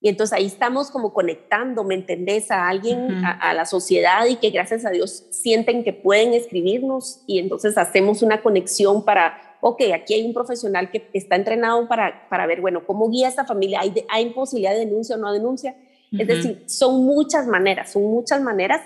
[0.00, 2.50] Y entonces ahí estamos como conectando, ¿me entendés?
[2.52, 7.40] A alguien, a, la sociedad y que gracias a Dios sienten que pueden escribirnos y
[7.40, 12.46] entonces hacemos una conexión para, ok, aquí hay un profesional que está entrenado para, para
[12.46, 13.80] ver, bueno, ¿cómo guía a esta familia?
[13.80, 15.74] ¿Hay, hay posibilidad de denuncia o no denuncia?
[16.12, 18.80] Es decir, son muchas maneras, son muchas maneras,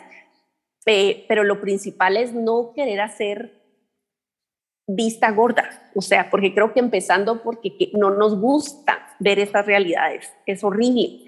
[0.87, 3.62] eh, pero lo principal es no querer hacer
[4.88, 10.32] vista gorda, o sea, porque creo que empezando porque no nos gusta ver estas realidades,
[10.46, 11.20] es horrible.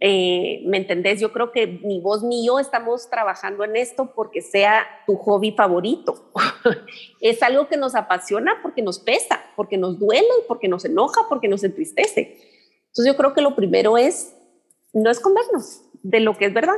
[0.00, 1.20] Eh, ¿Me entendés?
[1.20, 5.52] Yo creo que ni vos ni yo estamos trabajando en esto porque sea tu hobby
[5.52, 6.30] favorito.
[7.20, 11.48] es algo que nos apasiona porque nos pesa, porque nos duele, porque nos enoja, porque
[11.48, 12.36] nos entristece.
[12.88, 14.34] Entonces yo creo que lo primero es
[14.92, 16.76] no escondernos de lo que es verdad.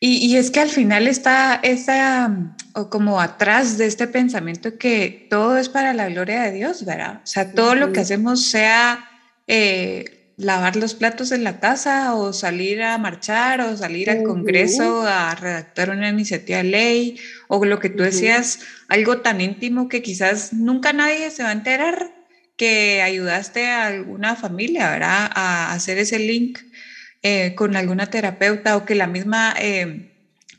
[0.00, 5.56] Y, es que al final está esa, o como atrás de este pensamiento que todo
[5.58, 7.20] es para la gloria de Dios, ¿verdad?
[7.22, 9.08] O sea, todo lo que hacemos sea
[9.46, 15.06] eh, lavar los platos en la casa o salir a marchar o salir al Congreso
[15.06, 20.02] a redactar una iniciativa de ley o lo que tú decías, algo tan íntimo que
[20.02, 22.12] quizás nunca nadie se va a enterar
[22.56, 25.30] que ayudaste a alguna familia, ¿verdad?
[25.34, 26.58] A hacer ese link
[27.22, 30.10] eh, con alguna terapeuta o que la misma eh,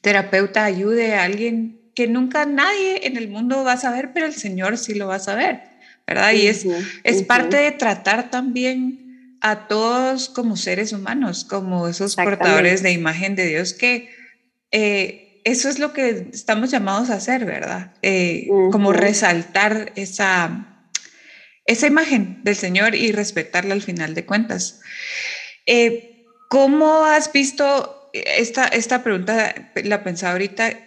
[0.01, 4.33] terapeuta ayude a alguien que nunca nadie en el mundo va a saber, pero el
[4.33, 5.61] Señor sí lo va a saber,
[6.05, 6.33] ¿verdad?
[6.33, 6.65] Y es,
[7.03, 13.35] es parte de tratar también a todos como seres humanos, como esos portadores de imagen
[13.35, 14.09] de Dios, que
[14.71, 17.93] eh, eso es lo que estamos llamados a hacer, ¿verdad?
[18.71, 20.83] Como resaltar esa,
[21.65, 24.81] esa imagen del Señor y respetarla al final de cuentas.
[26.49, 29.71] ¿Cómo has visto esta, esta pregunta?
[29.83, 30.84] La pensaba ahorita.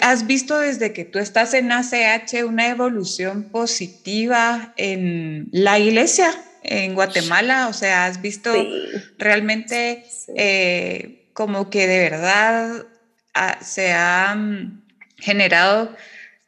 [0.00, 6.30] ¿Has visto desde que tú estás en ACH una evolución positiva en la iglesia
[6.62, 7.68] en Guatemala?
[7.68, 8.52] O sea, ¿has visto
[9.18, 10.04] realmente
[10.36, 12.86] eh, como que de verdad
[13.60, 14.82] se ha mm,
[15.18, 15.96] generado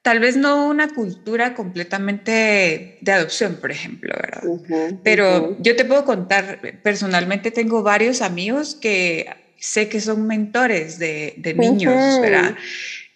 [0.02, 4.42] tal vez no una cultura completamente de adopción, por ejemplo, ¿verdad?
[5.02, 11.54] Pero yo te puedo contar, personalmente tengo varios amigos que sé que son mentores de,
[11.56, 12.54] niños, ¿verdad?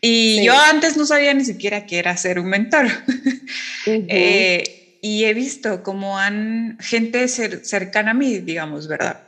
[0.00, 2.86] Y yo antes no sabía ni siquiera qué era ser un mentor.
[3.86, 9.22] Eh, y he visto cómo han, gente cercana a mí, digamos, ¿verdad?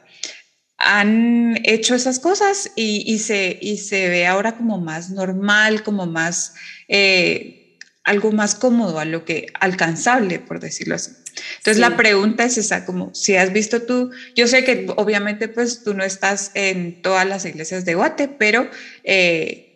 [0.76, 6.54] Han hecho esas cosas y, se, y se ve ahora como más normal, como más...
[6.88, 11.12] Eh, algo más cómodo, a lo que alcanzable, por decirlo así.
[11.58, 15.84] Entonces la pregunta es esa, como si has visto tú, yo sé que obviamente pues
[15.84, 18.68] tú no estás en todas las iglesias de Guate, pero
[19.04, 19.69] eh,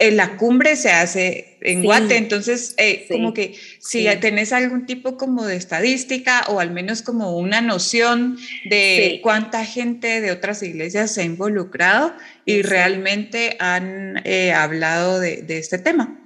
[0.00, 5.16] en la cumbre se hace en Guate, entonces eh, como que si tenés algún tipo
[5.16, 11.12] como de estadística o al menos como una noción de cuánta gente de otras iglesias
[11.12, 16.18] se ha involucrado y realmente han eh, hablado de, de este tema.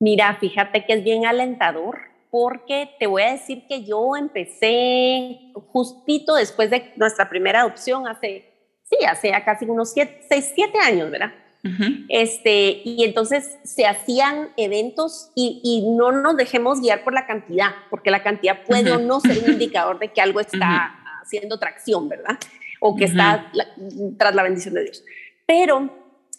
[0.00, 6.34] Mira, fíjate que es bien alentador porque te voy a decir que yo empecé justito
[6.34, 8.44] después de nuestra primera adopción hace,
[8.84, 11.32] sí, hace casi unos siete, seis, siete años, ¿verdad?
[12.08, 18.10] Este, y entonces se hacían eventos y, no nos dejemos guiar por la cantidad, porque
[18.10, 22.38] la cantidad puede o no ser un indicador de que algo está haciendo tracción, ¿verdad?
[22.80, 23.52] O que está
[24.16, 25.04] tras la bendición de Dios.
[25.46, 25.90] Pero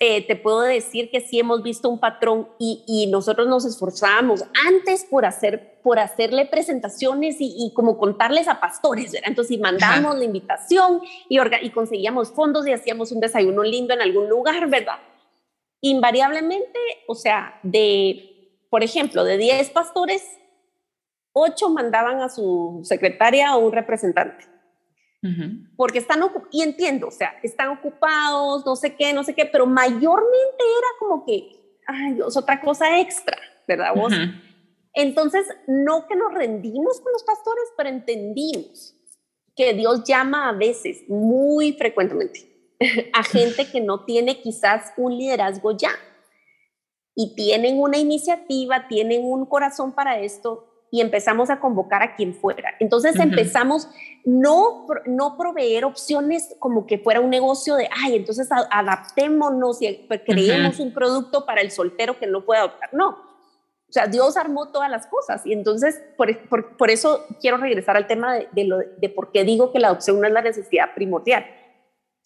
[0.04, 5.06] eh, te puedo decir que sí hemos visto un patrón y, nosotros nos esforzamos antes
[5.06, 9.30] por, hacer, por hacerle presentaciones y, como contarles a pastores, ¿verdad?
[9.30, 14.28] Entonces, mandamos la invitación y, y conseguíamos fondos y hacíamos un desayuno lindo en algún
[14.28, 14.96] lugar, ¿verdad?
[15.82, 20.26] Invariablemente, o sea, de, por ejemplo, de 10 pastores,
[21.34, 24.46] 8 mandaban a su secretaria o un representante.
[25.76, 26.20] Porque están,
[26.52, 30.88] y entiendo, o sea, están ocupados, no sé qué, no sé qué, pero mayormente era
[30.98, 34.12] como que, ay Dios, otra cosa extra, ¿verdad vos?
[34.94, 38.96] Entonces, no que nos rendimos con los pastores, pero entendimos
[39.56, 42.51] que Dios llama a veces, muy frecuentemente,
[43.14, 45.92] a gente que no tiene quizás un liderazgo ya.
[47.14, 52.34] Y tienen una iniciativa, tienen un corazón para esto y empezamos a convocar a quien
[52.34, 52.72] fuera.
[52.80, 53.90] Entonces empezamos
[54.26, 60.80] no, no proveer opciones como que fuera un negocio de, ay, entonces adaptémonos y creemos
[60.80, 62.90] un producto para el soltero que no puede adoptar.
[62.94, 65.46] No, o sea, Dios armó todas las cosas.
[65.46, 69.44] Y entonces por, por, eso quiero regresar al tema de, de, lo, de por qué
[69.44, 71.46] digo que la adopción no es la necesidad primordial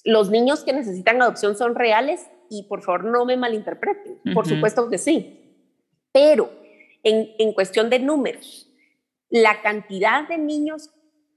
[0.06, 4.88] los niños que necesitan adopción son reales y por favor no me malinterpreten, por supuesto
[4.88, 5.68] que sí,
[6.14, 6.50] pero
[7.04, 8.72] en, en, cuestión de números,
[9.30, 10.92] la cantidad de niños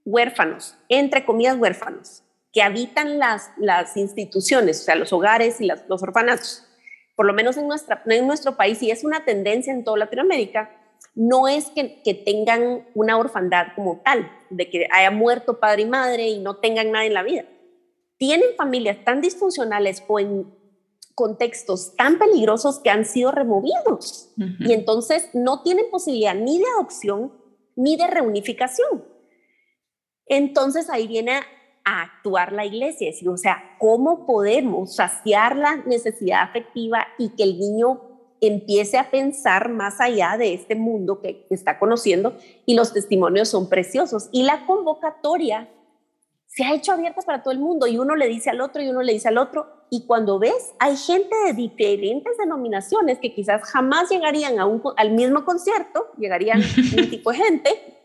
[0.05, 6.03] huérfanos, entre comillas huérfanos, que habitan las, las instituciones, o sea, los hogares y los
[6.03, 6.67] orfanatos,
[7.17, 10.71] por lo menos en, nuestra, en nuestro país, y es una tendencia en toda Latinoamérica,
[11.15, 15.87] no es que, que, tengan una orfandad como tal, de que haya muerto padre y
[15.87, 17.45] madre y no tengan nada en la vida
[18.19, 20.53] tienen familias tan disfuncionales o en
[21.15, 27.33] contextos tan peligrosos que han sido removidos y entonces no tienen posibilidad ni de adopción
[27.75, 29.05] ni de reunificación.
[30.27, 31.41] Entonces ahí viene
[31.85, 37.45] a actuar la iglesia, decir, o sea, ¿cómo podemos saciar la necesidad afectiva y que
[37.45, 38.03] el niño
[38.41, 42.37] empiece a pensar más allá de este mundo que está conociendo?
[42.67, 44.29] Y los testimonios son preciosos.
[44.33, 45.69] Y la convocatoria
[46.59, 48.89] se ha hecho abierta para todo el mundo y uno le dice al otro y
[48.89, 49.85] uno le dice al otro.
[49.91, 55.13] Y cuando ves, hay gente de diferentes denominaciones que quizás jamás llegarían a un, al
[55.13, 56.61] mismo concierto, llegarían
[56.99, 58.01] un tipo de gente,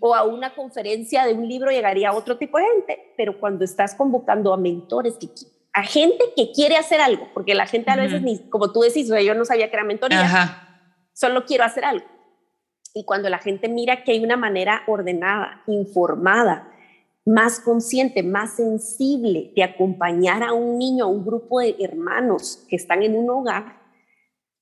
[0.00, 3.94] o a una conferencia de un libro llegaría otro tipo de gente, pero cuando estás
[3.94, 5.28] convocando a mentores, que,
[5.72, 9.08] a gente que quiere hacer algo, porque la gente a veces, ni, como tú decís,
[9.08, 12.04] yo no sabía que era mentoría, solo quiero hacer algo.
[12.92, 16.74] Y cuando la gente mira que hay una manera ordenada, informada,
[17.26, 22.76] más consciente, más sensible de acompañar a un niño, a un grupo de hermanos que
[22.76, 23.82] están en un hogar,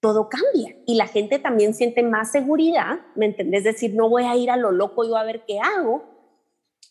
[0.01, 3.61] todo cambia y la gente también siente más seguridad, ¿me entendés?
[3.61, 6.05] Es decir, no voy a ir a lo loco yo a ver qué hago,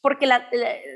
[0.01, 0.47] porque la,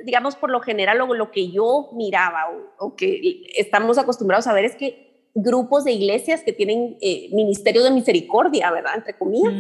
[0.05, 2.45] digamos por lo general lo, lo que yo miraba
[2.77, 7.83] o, que estamos acostumbrados a ver es que grupos de iglesias que tienen eh, ministerio
[7.83, 8.95] de misericordia, ¿verdad?
[8.95, 9.53] Entre comillas,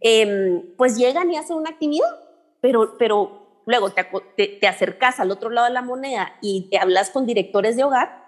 [0.00, 2.08] em, pues llegan y hacen una actividad,
[2.60, 4.04] pero, pero luego te,
[4.60, 8.24] te, acercas al otro lado de la moneda y te hablas con directores de hogar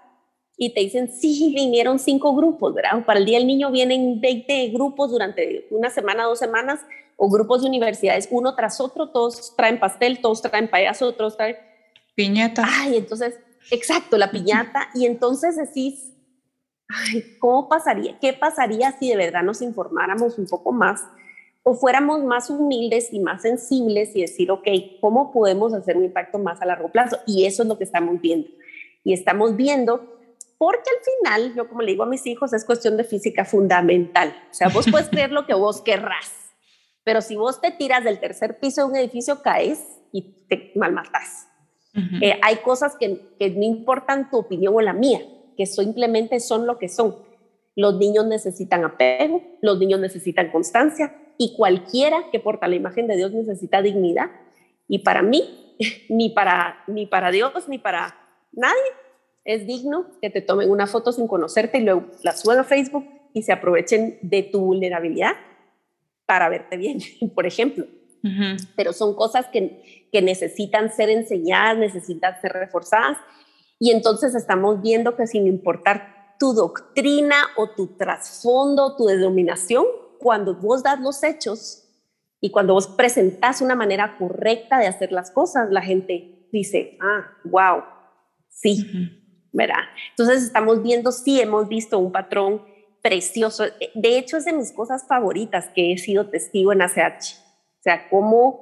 [0.57, 3.05] y te dicen, sí, vinieron cinco grupos, ¿verdad?
[3.05, 6.79] Para el Día del Niño vienen 20 grupos durante una semana, dos semanas,
[7.15, 11.57] o grupos de universidades, uno tras otro, todos traen pastel, todos traen payaso, todos traen...
[12.15, 12.63] Piñata.
[12.65, 13.35] Ay, entonces,
[13.71, 14.89] exacto, la piñata.
[14.93, 16.13] y entonces decís,
[16.89, 18.17] ay, ¿cómo pasaría?
[18.19, 21.01] ¿Qué pasaría si de verdad nos informáramos un poco más
[21.69, 24.65] o fuéramos más humildes y más sensibles y decir, ok,
[25.01, 27.17] ¿cómo podemos hacer un impacto más a largo plazo?
[27.27, 28.47] Y eso es lo que estamos viendo.
[29.03, 30.17] Y estamos viendo
[30.57, 34.33] porque al final, yo como le digo a mis hijos, es cuestión de física fundamental.
[34.49, 36.31] O sea, vos puedes creer lo que vos querrás,
[37.03, 41.49] pero si vos te tiras del tercer piso de un edificio, caes y te malmatas.
[42.21, 45.19] Eh, hay cosas que, que, no importan tu opinión o la mía,
[45.57, 47.17] que simplemente son lo que son.
[47.75, 53.15] Los niños necesitan apego, los niños necesitan constancia y cualquiera que porta la imagen de
[53.15, 54.31] Dios necesita dignidad.
[54.87, 55.75] Y para mí,
[56.09, 58.15] ni para, ni para Dios, ni para
[58.51, 58.75] nadie,
[59.45, 63.05] es digno que te tomen una foto sin conocerte y luego la suban a Facebook
[63.33, 65.33] y se aprovechen de tu vulnerabilidad
[66.25, 66.99] para verte bien,
[67.35, 67.85] por ejemplo.
[68.75, 73.17] Pero son cosas que, que necesitan ser enseñadas, necesitan ser reforzadas.
[73.79, 79.85] Y entonces estamos viendo que sin importar tu doctrina o tu trasfondo, tu denominación,
[80.19, 81.83] cuando vos das los hechos
[82.39, 87.27] y cuando vos presentás una manera correcta de hacer las cosas, la gente dice, ah,
[87.45, 87.83] wow,
[88.49, 88.85] sí,
[89.51, 89.83] ¿verdad?
[90.11, 92.61] Entonces estamos viendo, sí, hemos visto un patrón
[93.01, 93.65] precioso.
[93.95, 97.35] De hecho, es de mis cosas favoritas que he sido testigo en ACH.
[97.79, 98.61] O sea, cómo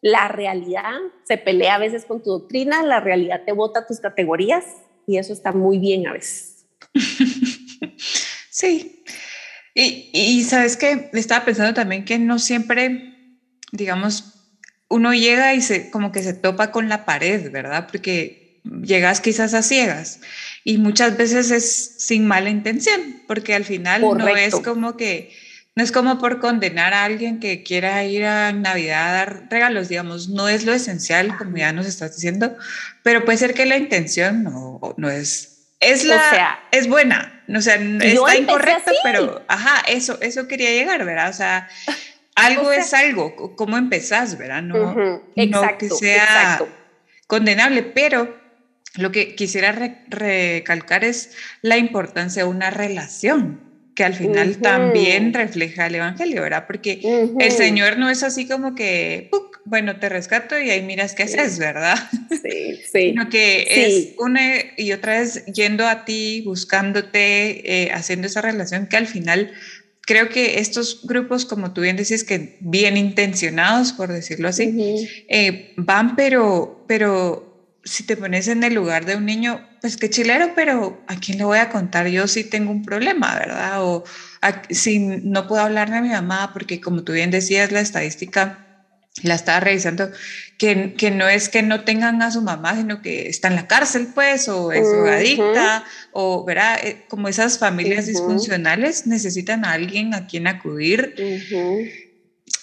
[0.00, 4.64] la realidad se pelea a veces con tu doctrina, la realidad te bota tus categorías
[5.06, 6.66] y eso está muy bien a veces.
[8.52, 9.02] Sí.
[9.74, 13.14] Y, y sabes que estaba pensando también que no siempre,
[13.72, 14.32] digamos,
[14.88, 17.86] uno llega y se como que se topa con la pared, ¿verdad?
[17.90, 20.20] Porque llegas quizás a ciegas
[20.64, 25.32] y muchas veces es sin mala intención, porque al final no es como que,
[25.74, 29.88] no es como por condenar a alguien que quiera ir a Navidad a dar regalos,
[29.88, 32.54] digamos, no es lo esencial, como ya nos estás diciendo,
[33.02, 35.51] pero puede ser que la intención no, no es
[35.82, 41.04] es la sea, es buena, o sea, está incorrecto, pero ajá, eso eso quería llegar,
[41.04, 41.30] ¿verdad?
[41.30, 41.68] O sea,
[42.34, 44.62] algo es algo, cómo empezás, ¿verdad?
[44.62, 44.94] No,
[45.34, 46.60] no que sea
[47.26, 48.40] condenable, pero
[48.96, 49.72] lo que quisiera
[50.08, 56.64] recalcar es la importancia de una relación que al final también refleja el Evangelio, ¿verdad?
[56.66, 57.00] Porque
[57.38, 59.30] el Señor no es así como que,
[59.64, 61.98] bueno, te rescato y ahí miras qué haces, ¿verdad?
[62.30, 63.10] Sí, sí.
[63.10, 64.40] Sino que es una
[64.76, 69.52] y otra vez yendo a ti, buscándote, eh, haciendo esa relación que al final
[70.00, 75.74] creo que estos grupos, como tú bien decís, que bien intencionados, por decirlo así, eh,
[75.76, 80.52] van, pero, pero si te pones en el lugar de un niño, pues qué chilero,
[80.54, 83.84] pero ¿a quién le voy a contar yo si tengo un problema, verdad?
[83.84, 84.04] O
[84.70, 88.88] si no puedo hablarle a mi mamá, porque como tú bien decías, la estadística
[89.24, 90.10] la estaba revisando,
[90.56, 93.66] que, que no es que no tengan a su mamá, sino que está en la
[93.66, 96.78] cárcel, pues, o es adicta, o, ¿verdad?
[96.82, 101.14] Eh, como esas familias disfuncionales necesitan a alguien a quien acudir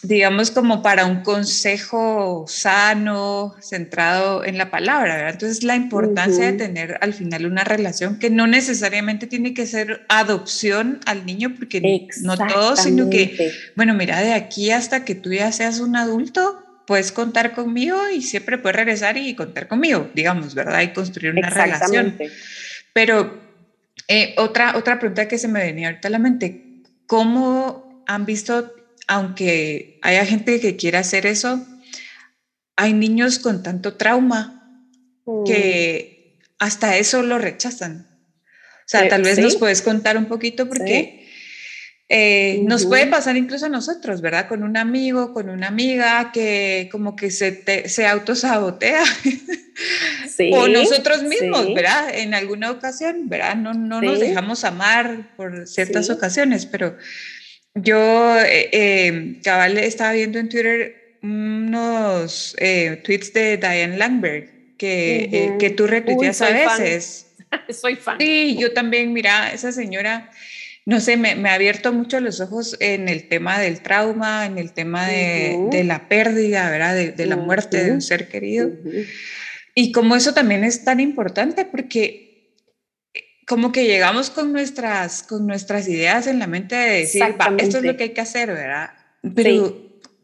[0.01, 5.33] digamos, como para un consejo sano, centrado en la palabra, ¿verdad?
[5.33, 10.05] Entonces, la importancia de tener al final una relación que no necesariamente tiene que ser
[10.07, 15.33] adopción al niño, porque no todo, sino que, bueno, mira, de aquí hasta que tú
[15.33, 20.55] ya seas un adulto, puedes contar conmigo y siempre puedes regresar y contar conmigo, digamos,
[20.55, 20.81] ¿verdad?
[20.81, 22.17] Y construir una relación.
[22.93, 23.37] Pero
[24.07, 28.73] eh, otra, otra pregunta que se me venía ahorita a la mente, ¿cómo han visto
[29.09, 31.65] aunque haya gente que quiera hacer eso,
[32.75, 34.85] hay niños con tanto trauma
[35.47, 36.53] que mm.
[36.59, 38.07] hasta eso lo rechazan.
[38.85, 41.27] O sea, tal vez nos puedes contar un poquito porque
[42.07, 44.47] eh, nos puede pasar incluso a nosotros, ¿verdad?
[44.47, 49.03] Con un amigo, con una amiga que como que se, se autosabotea.
[50.53, 52.13] o nosotros mismos, ¿verdad?
[52.13, 53.55] En alguna ocasión, ¿verdad?
[53.55, 56.95] No, no nos dejamos amar por ciertas ocasiones, pero
[57.75, 65.55] yo, eh, eh, cabal, estaba viendo en Twitter unos eh, tweets de Diane Langberg que,
[65.59, 67.27] que tú retuiteas a veces.
[67.69, 68.17] soy fan.
[68.19, 70.31] Sí, yo también, mira, esa señora,
[70.85, 74.57] no sé, me, me, ha abierto mucho los ojos en el tema del trauma, en
[74.57, 76.95] el tema de, de la pérdida, ¿verdad?
[76.95, 78.71] De, de la muerte de un ser querido.
[79.75, 82.28] Y como eso también es tan importante porque
[83.49, 87.23] como que llegamos con nuestras, con nuestras ideas en la mente de decir,
[87.57, 88.91] esto es lo que hay que hacer, ¿verdad?
[89.33, 89.75] Pero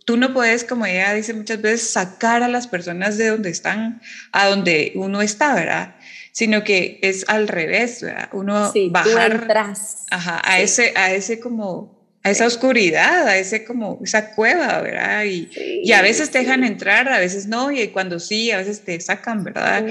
[0.06, 4.00] tú no puedes, como ella dice muchas veces, sacar a las personas de donde están
[4.32, 5.96] a donde uno está, ¿verdad?
[6.34, 8.30] Sino que es al revés, ¿verdad?
[8.32, 9.74] Uno bajar
[10.12, 11.95] ajá, a, ese, a ese como
[12.26, 15.26] a esa oscuridad, a ese como esa cueva, ¿verdad?
[15.26, 15.48] Y,
[15.84, 19.00] y a veces te dejan entrar, a veces no, y cuando sí, a veces te
[19.00, 19.86] sacan, ¿verdad?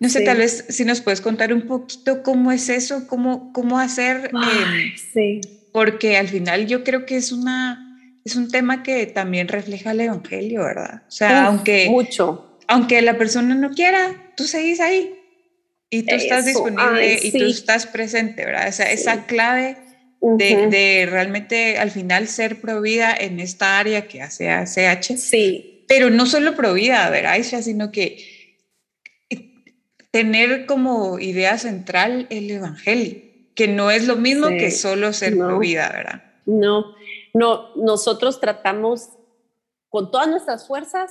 [0.00, 3.78] No sé, tal vez si nos puedes contar un poquito cómo es eso, cómo, cómo
[3.78, 7.84] hacer, em, porque al final yo creo que es una
[8.24, 11.02] es un tema que también refleja el evangelio, ¿verdad?
[11.06, 15.14] O sea, aunque mucho, aunque la persona no quiera, tú seguís ahí
[15.90, 18.68] y tú estás disponible y tú estás presente, ¿verdad?
[18.68, 19.76] O sea, esa clave
[20.20, 25.16] de, realmente al final ser provida en esta área que hace ACH.
[25.16, 25.84] Sí.
[25.88, 27.62] Pero no solo provida, ¿verdad, Aisha?
[27.62, 28.38] Sino que
[30.10, 33.22] tener como idea central el evangelio,
[33.54, 36.22] que no es lo mismo que solo ser provida, ¿verdad?
[36.46, 36.94] No,
[37.34, 39.10] no, nosotros tratamos
[39.88, 41.10] con todas nuestras fuerzas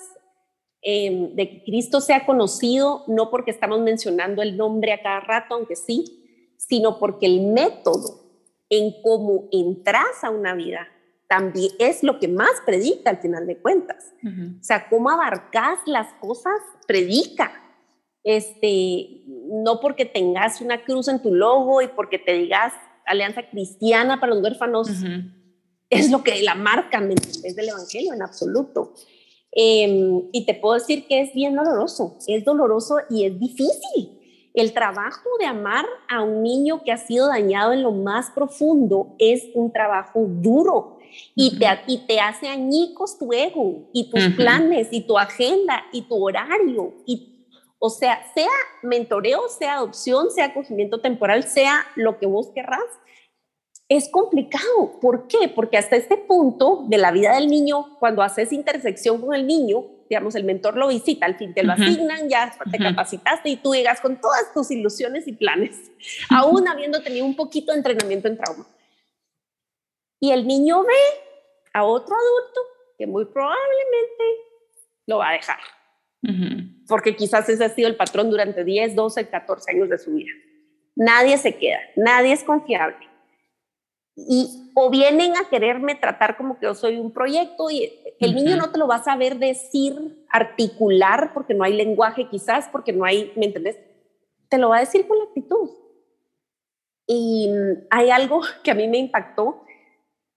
[0.81, 5.55] em, de que Cristo sea conocido, no porque estamos mencionando el nombre a cada rato,
[5.55, 8.26] aunque sí, sino porque el método
[8.69, 10.87] en cómo entras a una vida
[11.27, 14.13] también es lo que más predica al final de cuentas.
[14.23, 16.53] O sea, cómo abarcas las cosas,
[16.87, 17.51] predica.
[18.23, 22.73] Este, no porque tengas una cruz en tu logo y porque te digas
[23.05, 24.89] Alianza Cristiana para los huérfanos,
[25.89, 27.01] es lo que la marca,
[27.43, 28.93] Es del Evangelio en absoluto.
[29.51, 34.16] Em, y te puedo decir que es bien doloroso, es doloroso y es difícil
[34.57, 39.15] el trabajo de amar a un niño que ha sido dañado en lo más profundo
[39.19, 40.97] es un trabajo duro
[41.35, 46.01] y, te, y te hace añicos tu ego y tus planes y tu agenda y
[46.03, 46.95] tu horario.
[47.05, 47.45] Y,
[47.77, 48.49] o sea, sea
[48.81, 52.81] mentoreo, sea adopción, sea acogimiento temporal, sea lo que vos querrás,
[53.89, 54.99] es complicado.
[54.99, 55.49] ¿Por qué?
[55.53, 59.85] Porque hasta este punto de la vida del niño, cuando haces intersección con el niño,
[60.09, 63.73] digamos, el mentor lo visita, al fin te lo asignan, ya te capacitaste y tú
[63.73, 65.91] llegas con todas tus ilusiones y planes,
[66.29, 68.65] aún habiendo tenido un poquito de entrenamiento en trauma.
[70.19, 70.93] Y el niño ve
[71.73, 72.61] a otro adulto
[72.97, 74.23] que muy probablemente
[75.05, 75.59] lo va a dejar,
[76.87, 80.31] porque quizás ese ha sido el patrón durante 10, 12, 14 años de su vida.
[80.95, 83.07] Nadie se queda, nadie es confiable.
[84.15, 88.55] Y o vienen a quererme tratar como que yo soy un proyecto y el niño
[88.55, 93.05] no te lo va a saber decir, articular, porque no hay lenguaje quizás, porque no
[93.05, 93.77] hay, ¿me entendés?
[94.49, 95.69] Te lo va a decir con la actitud.
[97.05, 97.49] Y
[97.89, 99.63] hay algo que a mí me impactó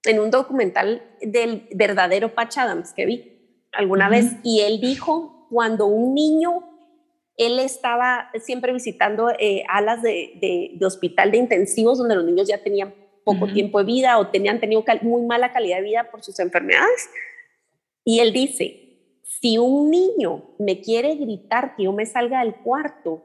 [0.05, 3.37] en un documental del verdadero Patch Adams que vi
[3.73, 6.65] alguna vez y él dijo, cuando un niño,
[7.37, 12.49] él estaba siempre visitando eh, alas de, de, de hospital de intensivos donde los niños
[12.49, 16.23] ya tenían poco tiempo de vida o tenían tenido muy mala calidad de vida por
[16.23, 17.11] sus enfermedades.
[18.05, 18.81] Y él dice,
[19.41, 23.23] si un niño me quiere gritar que yo me salga del cuarto,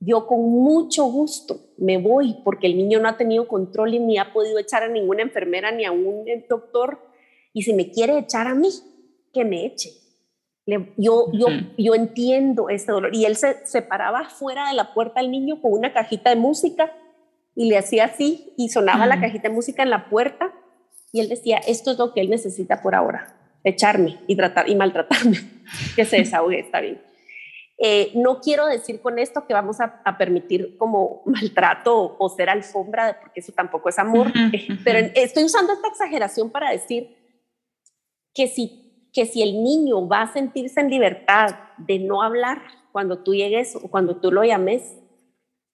[0.00, 4.18] yo con mucho gusto me voy porque el niño no ha tenido control y ni
[4.18, 7.00] ha podido echar a ninguna enfermera ni a un doctor.
[7.52, 8.68] Y si me quiere echar a mí,
[9.32, 9.90] que me eche.
[10.66, 13.14] yo, yo, yo entiendo ese dolor.
[13.14, 16.36] Y él se, se paraba fuera de la puerta del niño con una cajita de
[16.36, 16.92] música
[17.54, 20.52] y le hacía así y sonaba la cajita de música en la puerta
[21.12, 23.34] y él decía, esto es lo que él necesita por ahora,
[23.64, 25.38] echarme y, tratar, y maltratarme,
[25.96, 27.00] que se desahogue, está bien.
[27.80, 33.18] Eh, no quiero decir con esto que vamos a, permitir como maltrato o, ser alfombra,
[33.20, 34.32] porque eso tampoco es amor,
[34.84, 37.16] pero estoy usando esta exageración para decir
[38.34, 43.22] que si, que si el niño va a sentirse en libertad de no hablar cuando
[43.22, 44.96] tú llegues o cuando tú lo llames,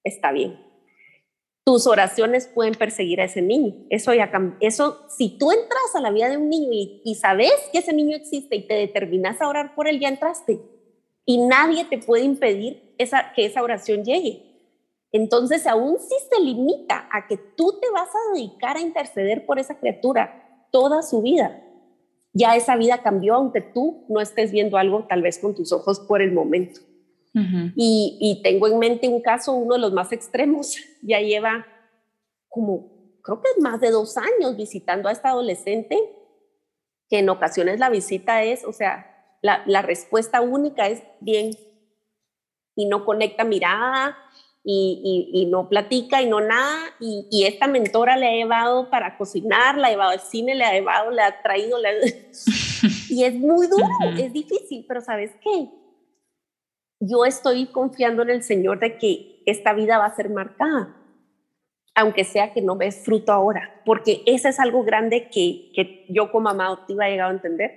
[0.04, 0.63] está bien
[1.64, 3.74] tus oraciones pueden perseguir a ese niño.
[3.88, 7.78] Eso ya Eso, si tú entras a la vida de un niño y, sabes que
[7.78, 10.60] ese niño existe y te determinas a orar por él, ya entraste.
[11.24, 12.94] Y nadie te puede impedir
[13.34, 14.42] que esa oración llegue.
[15.10, 19.58] Entonces, aún si se limita a que tú te vas a dedicar a interceder por
[19.58, 21.62] esa criatura toda su vida,
[22.34, 26.00] ya esa vida cambió, aunque tú no estés viendo algo tal vez con tus ojos
[26.00, 26.80] por el momento
[27.34, 31.66] y, tengo en mente un caso, uno de los más extremos, ya lleva
[32.48, 35.98] como, creo que es más de dos años visitando a esta adolescente,
[37.10, 39.10] que en ocasiones la visita es, o sea,
[39.42, 41.50] la, respuesta única es bien,
[42.76, 44.16] y no conecta mirada,
[44.66, 46.78] y, no platica y no nada.
[47.00, 50.72] Y, esta mentora le ha llevado para cocinar, le ha llevado al cine, le ha
[50.72, 51.78] llevado, le ha traído.
[53.10, 55.68] y es muy duro, es difícil, pero ¿sabes qué?
[57.00, 60.96] Yo estoy confiando en el Señor de que esta vida va a ser marcada,
[61.94, 66.30] aunque sea que no ves fruto ahora, porque ese es algo grande que, que yo
[66.30, 67.72] como mamá adoptiva he llegado a entender.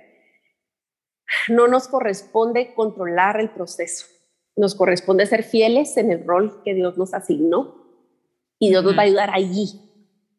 [1.48, 4.06] No nos corresponde controlar el proceso,
[4.56, 7.86] nos corresponde ser fieles en el rol que Dios nos asignó
[8.58, 9.84] y Dios nos va a ayudar allí.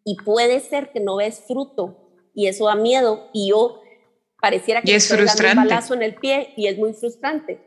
[0.05, 3.81] y puede ser que no ves fruto y eso da miedo y yo
[4.41, 5.59] pareciera que y es frustrante.
[5.59, 7.61] un balazo en el pie y es muy frustrante,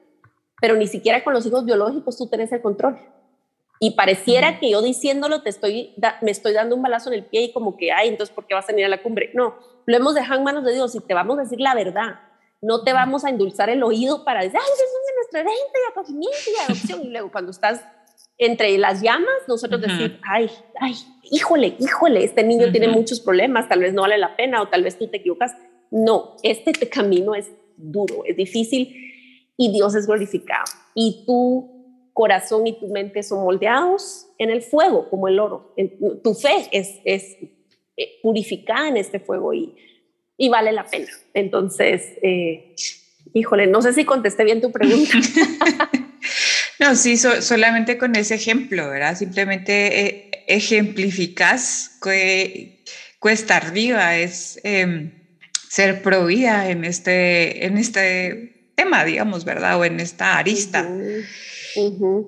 [0.62, 2.96] pero ni siquiera con los hijos biológicos tú tenés el control.
[3.80, 7.42] Y pareciera que yo diciéndolo te estoy me estoy dando un balazo en el pie
[7.42, 9.32] y como que, ay, entonces, ¿por qué vas a venir a la cumbre?
[9.34, 12.20] No, lo hemos dejado en manos de Dios y te vamos a decir la verdad.
[12.60, 15.72] No te vamos a endulzar el oído para decir, ay, eso es de nuestra evento
[15.74, 17.02] y acogimiento y adopción.
[17.02, 17.84] Y luego cuando estás
[18.38, 20.48] entre las llamas, nosotros decir, ay,
[20.78, 20.94] ay,
[21.24, 24.84] híjole, híjole, este niño tiene muchos problemas, tal vez no vale la pena o tal
[24.84, 25.56] vez tú te equivocas.
[25.90, 29.08] No, este camino es duro, es difícil
[29.56, 30.64] y Dios es glorificado.
[30.94, 35.74] Y tu corazón y tu mente son moldeados en el fuego, como el oro.
[36.22, 37.36] Tu fe es, es
[37.96, 39.74] eh, purificada en este fuego y,
[40.36, 41.10] y vale la pena.
[41.34, 42.74] Entonces, eh,
[43.32, 45.12] híjole, no sé si contesté bien tu pregunta.
[46.80, 49.16] no, sí, solamente con ese ejemplo, ¿verdad?
[49.16, 52.84] Simplemente eh, ejemplificas que
[53.18, 55.12] cuesta arriba es em,
[55.68, 58.61] ser provida en este, en este
[58.92, 59.78] tema, digamos, ¿verdad?
[59.78, 60.86] O en esta arista.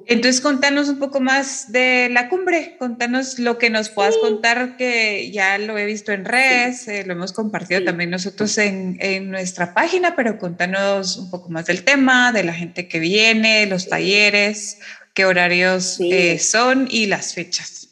[0.07, 5.31] Entonces, contanos un poco más de la cumbre, contanos lo que nos puedas contar, que
[5.31, 9.75] ya lo he visto en redes, eh, lo hemos compartido también nosotros en, en, nuestra
[9.75, 14.81] página, pero contanos un poco más del tema, de la gente que viene, los talleres,
[15.12, 17.91] qué horarios eh, son y las fechas.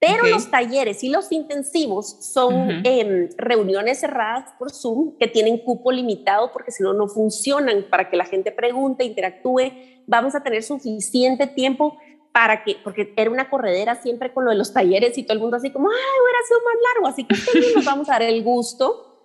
[0.00, 5.90] Pero los talleres y los intensivos son em, reuniones cerradas por Zoom que tienen cupo
[5.90, 9.72] limitado porque si no, no funcionan para que la gente pregunte, interactúe.
[10.06, 11.98] Vamos a tener suficiente tiempo
[12.32, 15.40] para que, porque era una corredera siempre con lo de los talleres y todo el
[15.40, 17.08] mundo así como, ay, hubiera sido más largo.
[17.08, 19.20] Así que este nos vamos a dar el gusto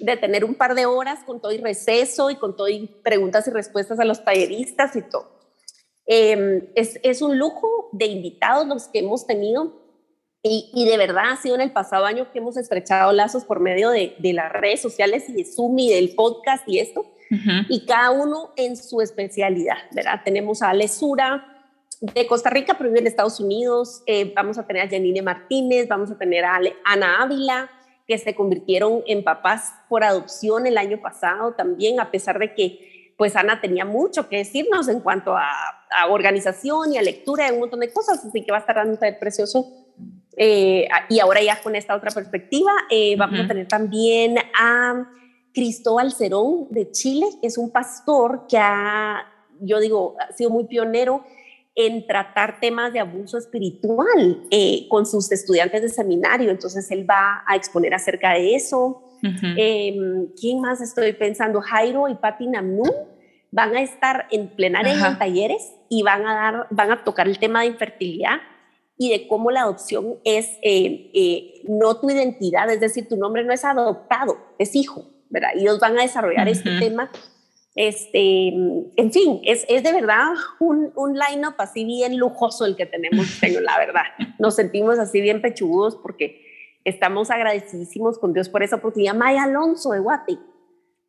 [0.00, 3.48] de tener un par de horas con todo y receso y con todo y preguntas
[3.48, 5.38] y respuestas a los talleristas y todo.
[6.04, 9.87] Em, es, es un lujo de invitados los que hemos tenido
[10.42, 13.90] y, de verdad ha sido en el pasado año que hemos estrechado lazos por medio
[13.90, 17.06] de, las redes sociales y de Zoom y del podcast y esto,
[17.68, 20.22] y cada uno en su especialidad, ¿verdad?
[20.24, 21.58] Tenemos a Alesura
[22.00, 25.88] de Costa Rica, pero vive en Estados Unidos, eh, vamos a tener a Janine Martínez,
[25.88, 27.68] vamos a tener a Ana Ávila,
[28.06, 33.12] que se convirtieron en papás por adopción el año pasado también, a pesar de que
[33.18, 35.44] pues Ana tenía mucho que decirnos en cuanto a,
[36.10, 38.92] organización y a lectura y un montón de cosas, así que va a estar dando
[38.92, 39.87] un precioso
[40.38, 45.10] eh, y ahora ya con esta otra perspectiva, eh, vamos a tener también a
[45.52, 49.26] Cristóbal Cerón de Chile, es un pastor que ha,
[49.60, 51.24] yo digo, ha sido muy pionero
[51.74, 56.50] en tratar temas de abuso espiritual eh, con sus estudiantes de seminario.
[56.50, 59.02] Entonces él va a exponer acerca de eso.
[59.22, 61.60] Em, ¿Quién más estoy pensando?
[61.60, 62.84] Jairo y Pati Namnú
[63.50, 67.38] van a estar en plenaria en talleres y van a dar, van a tocar el
[67.38, 68.38] tema de infertilidad
[68.98, 73.44] y de cómo la adopción es eh, eh, no tu identidad, es decir, tu nombre
[73.44, 75.50] no es adoptado, es hijo, ¿verdad?
[75.54, 77.10] Y ellos van a desarrollar este tema.
[77.76, 82.86] Este, en fin, es, es de verdad un, un line-up así bien lujoso el que
[82.86, 84.02] tenemos, tengo, la verdad.
[84.40, 86.44] Nos sentimos así bien pechugudos porque
[86.84, 89.14] estamos agradecidísimos con Dios por esa oportunidad.
[89.14, 90.40] Maya Alonso de Guati,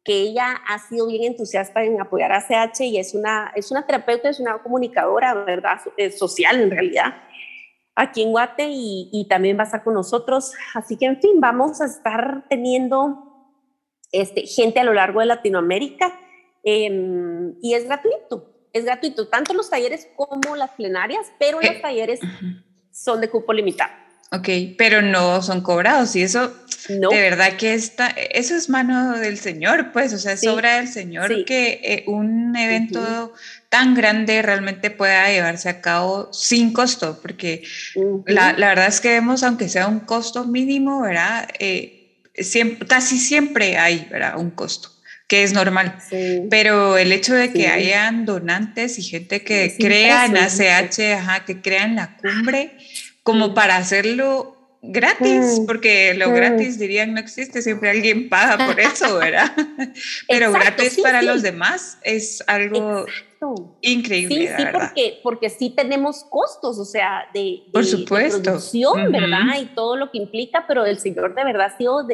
[0.03, 3.87] que ella ha sido bien entusiasta en apoyar a CH y es una, es una
[3.87, 5.79] terapeuta, es una comunicadora, ¿verdad?
[6.15, 7.15] social en realidad
[7.99, 10.53] aquí en Guate y, también va a estar con nosotros.
[10.73, 13.51] Así que, en fin, vamos a estar teniendo
[14.11, 16.17] este, gente a lo largo de Latinoamérica
[16.63, 18.55] em, y es gratuito.
[18.71, 22.19] Es gratuito, tanto los talleres como las plenarias, pero los eh, talleres
[22.91, 23.91] son de cupo limitado.
[24.31, 26.53] Ok, pero no son cobrados y eso
[26.89, 27.09] no.
[27.09, 30.87] de verdad que está, eso es mano del Señor, pues, o sea, es obra del
[30.87, 33.33] Señor que eh, un evento
[33.69, 37.63] tan grande realmente pueda llevarse a cabo sin costo, porque
[38.27, 41.49] la, la, verdad es que vemos, aunque sea un costo mínimo, ¿verdad?
[41.57, 44.37] Eh, siempre, casi siempre hay, ¿verdad?
[44.37, 44.89] Un costo
[45.29, 45.95] que es normal.
[46.49, 51.61] Pero el hecho de que hayan donantes y gente que crea en ACH, ajá, que
[51.61, 52.75] crea en la cumbre,
[53.29, 59.17] como para hacerlo gratis, porque lo gratis dirían no existe, siempre alguien paga por eso,
[59.19, 59.51] ¿verdad?
[60.27, 63.05] Pero gratis para los demás es algo
[63.81, 64.47] increíble.
[64.47, 68.41] Sí, sí, porque, porque sí tenemos costos, o sea, de, por supuesto.
[68.41, 69.61] producción, ¿verdad?
[69.61, 72.07] Y todo lo que implica, pero el Señor de verdad ha sido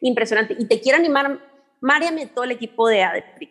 [0.00, 0.56] impresionante.
[0.58, 1.38] Y te quiero animar,
[1.80, 3.50] Mariam y todo el equipo de ADEPRIC.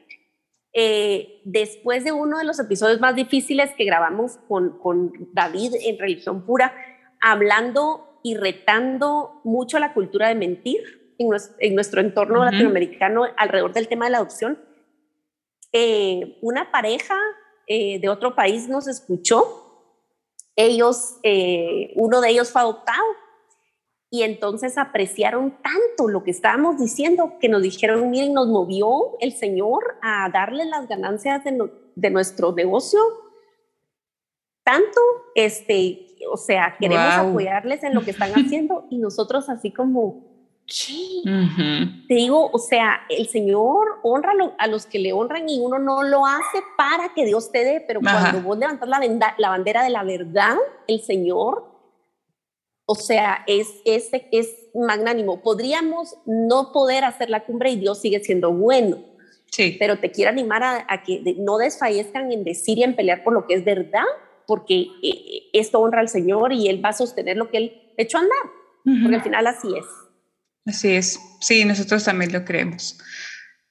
[0.74, 5.98] Eh, después de uno de los episodios más difíciles que grabamos con, con David en
[5.98, 6.74] Religión Pura,
[7.22, 14.06] hablando y retando mucho la cultura de mentir en nuestro, entorno latinoamericano alrededor del tema
[14.06, 14.60] de la adopción.
[15.74, 17.16] Eh, una pareja
[17.68, 19.44] eh, de otro país nos escuchó.
[20.56, 23.04] Ellos, eh, uno de ellos fue adoptado
[24.10, 29.34] y entonces apreciaron tanto lo que estábamos diciendo que nos dijeron, miren, nos movió el
[29.34, 33.00] Señor a darle las ganancias de, de nuestro negocio
[34.70, 35.02] tanto,
[35.34, 40.30] este, o sea, queremos apoyarles en lo que están haciendo y nosotros así como,
[40.66, 41.22] ¿qué?
[42.08, 46.04] Te digo, o sea, el Señor honra a los que le honran y uno no
[46.04, 49.00] lo hace para que Dios te dé, pero cuando vos levantas la,
[49.38, 50.58] la, bandera de la verdad,
[50.88, 51.66] el Señor,
[52.86, 55.42] o sea, es, es, es magnánimo.
[55.42, 58.98] Podríamos no poder hacer la cumbre y Dios sigue siendo bueno.
[59.52, 59.76] Sí.
[59.80, 63.34] Pero te quiero animar a, a que no desfallezcan en decir y en pelear por
[63.34, 64.06] lo que es verdad,
[64.50, 68.18] porque eh, esto honra al Señor y Él va a sostener lo que Él echó
[68.18, 68.40] a andar,
[68.84, 69.86] porque al final así es.
[70.66, 72.98] Así es, sí, nosotros también lo creemos.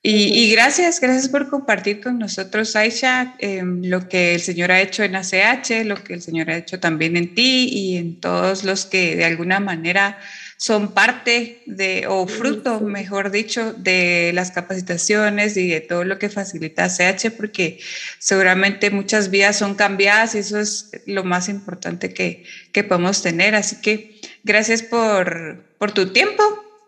[0.01, 5.03] Y, gracias, gracias por compartir con nosotros, Aisha, em, lo que el Señor ha hecho
[5.03, 8.87] en ACH, lo que el Señor ha hecho también en ti y en todos los
[8.87, 10.17] que de alguna manera
[10.59, 16.29] son parte de, o fruto, mejor dicho, de las capacitaciones y de todo lo que
[16.29, 17.79] facilita CH, porque
[18.19, 23.55] seguramente muchas vidas son cambiadas y eso es lo más importante que, que podemos tener.
[23.55, 26.43] Así que gracias por, por tu tiempo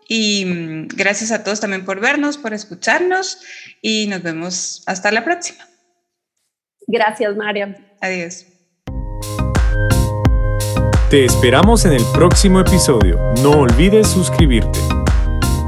[0.05, 3.39] y mm, gracias a todos también por vernos, por escucharnos
[3.81, 5.65] y nos vemos hasta la próxima.
[6.87, 7.95] Gracias, María.
[8.01, 8.50] Adiós.
[11.11, 13.19] Te esperamos en el próximo episodio.
[13.43, 14.79] No olvides suscribirte.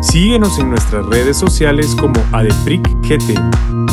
[0.02, 3.38] Síguenos en nuestras redes sociales como ADEPRICGT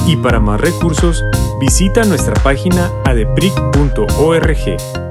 [0.06, 1.24] y para más recursos
[1.60, 5.09] visita nuestra página adepric.org.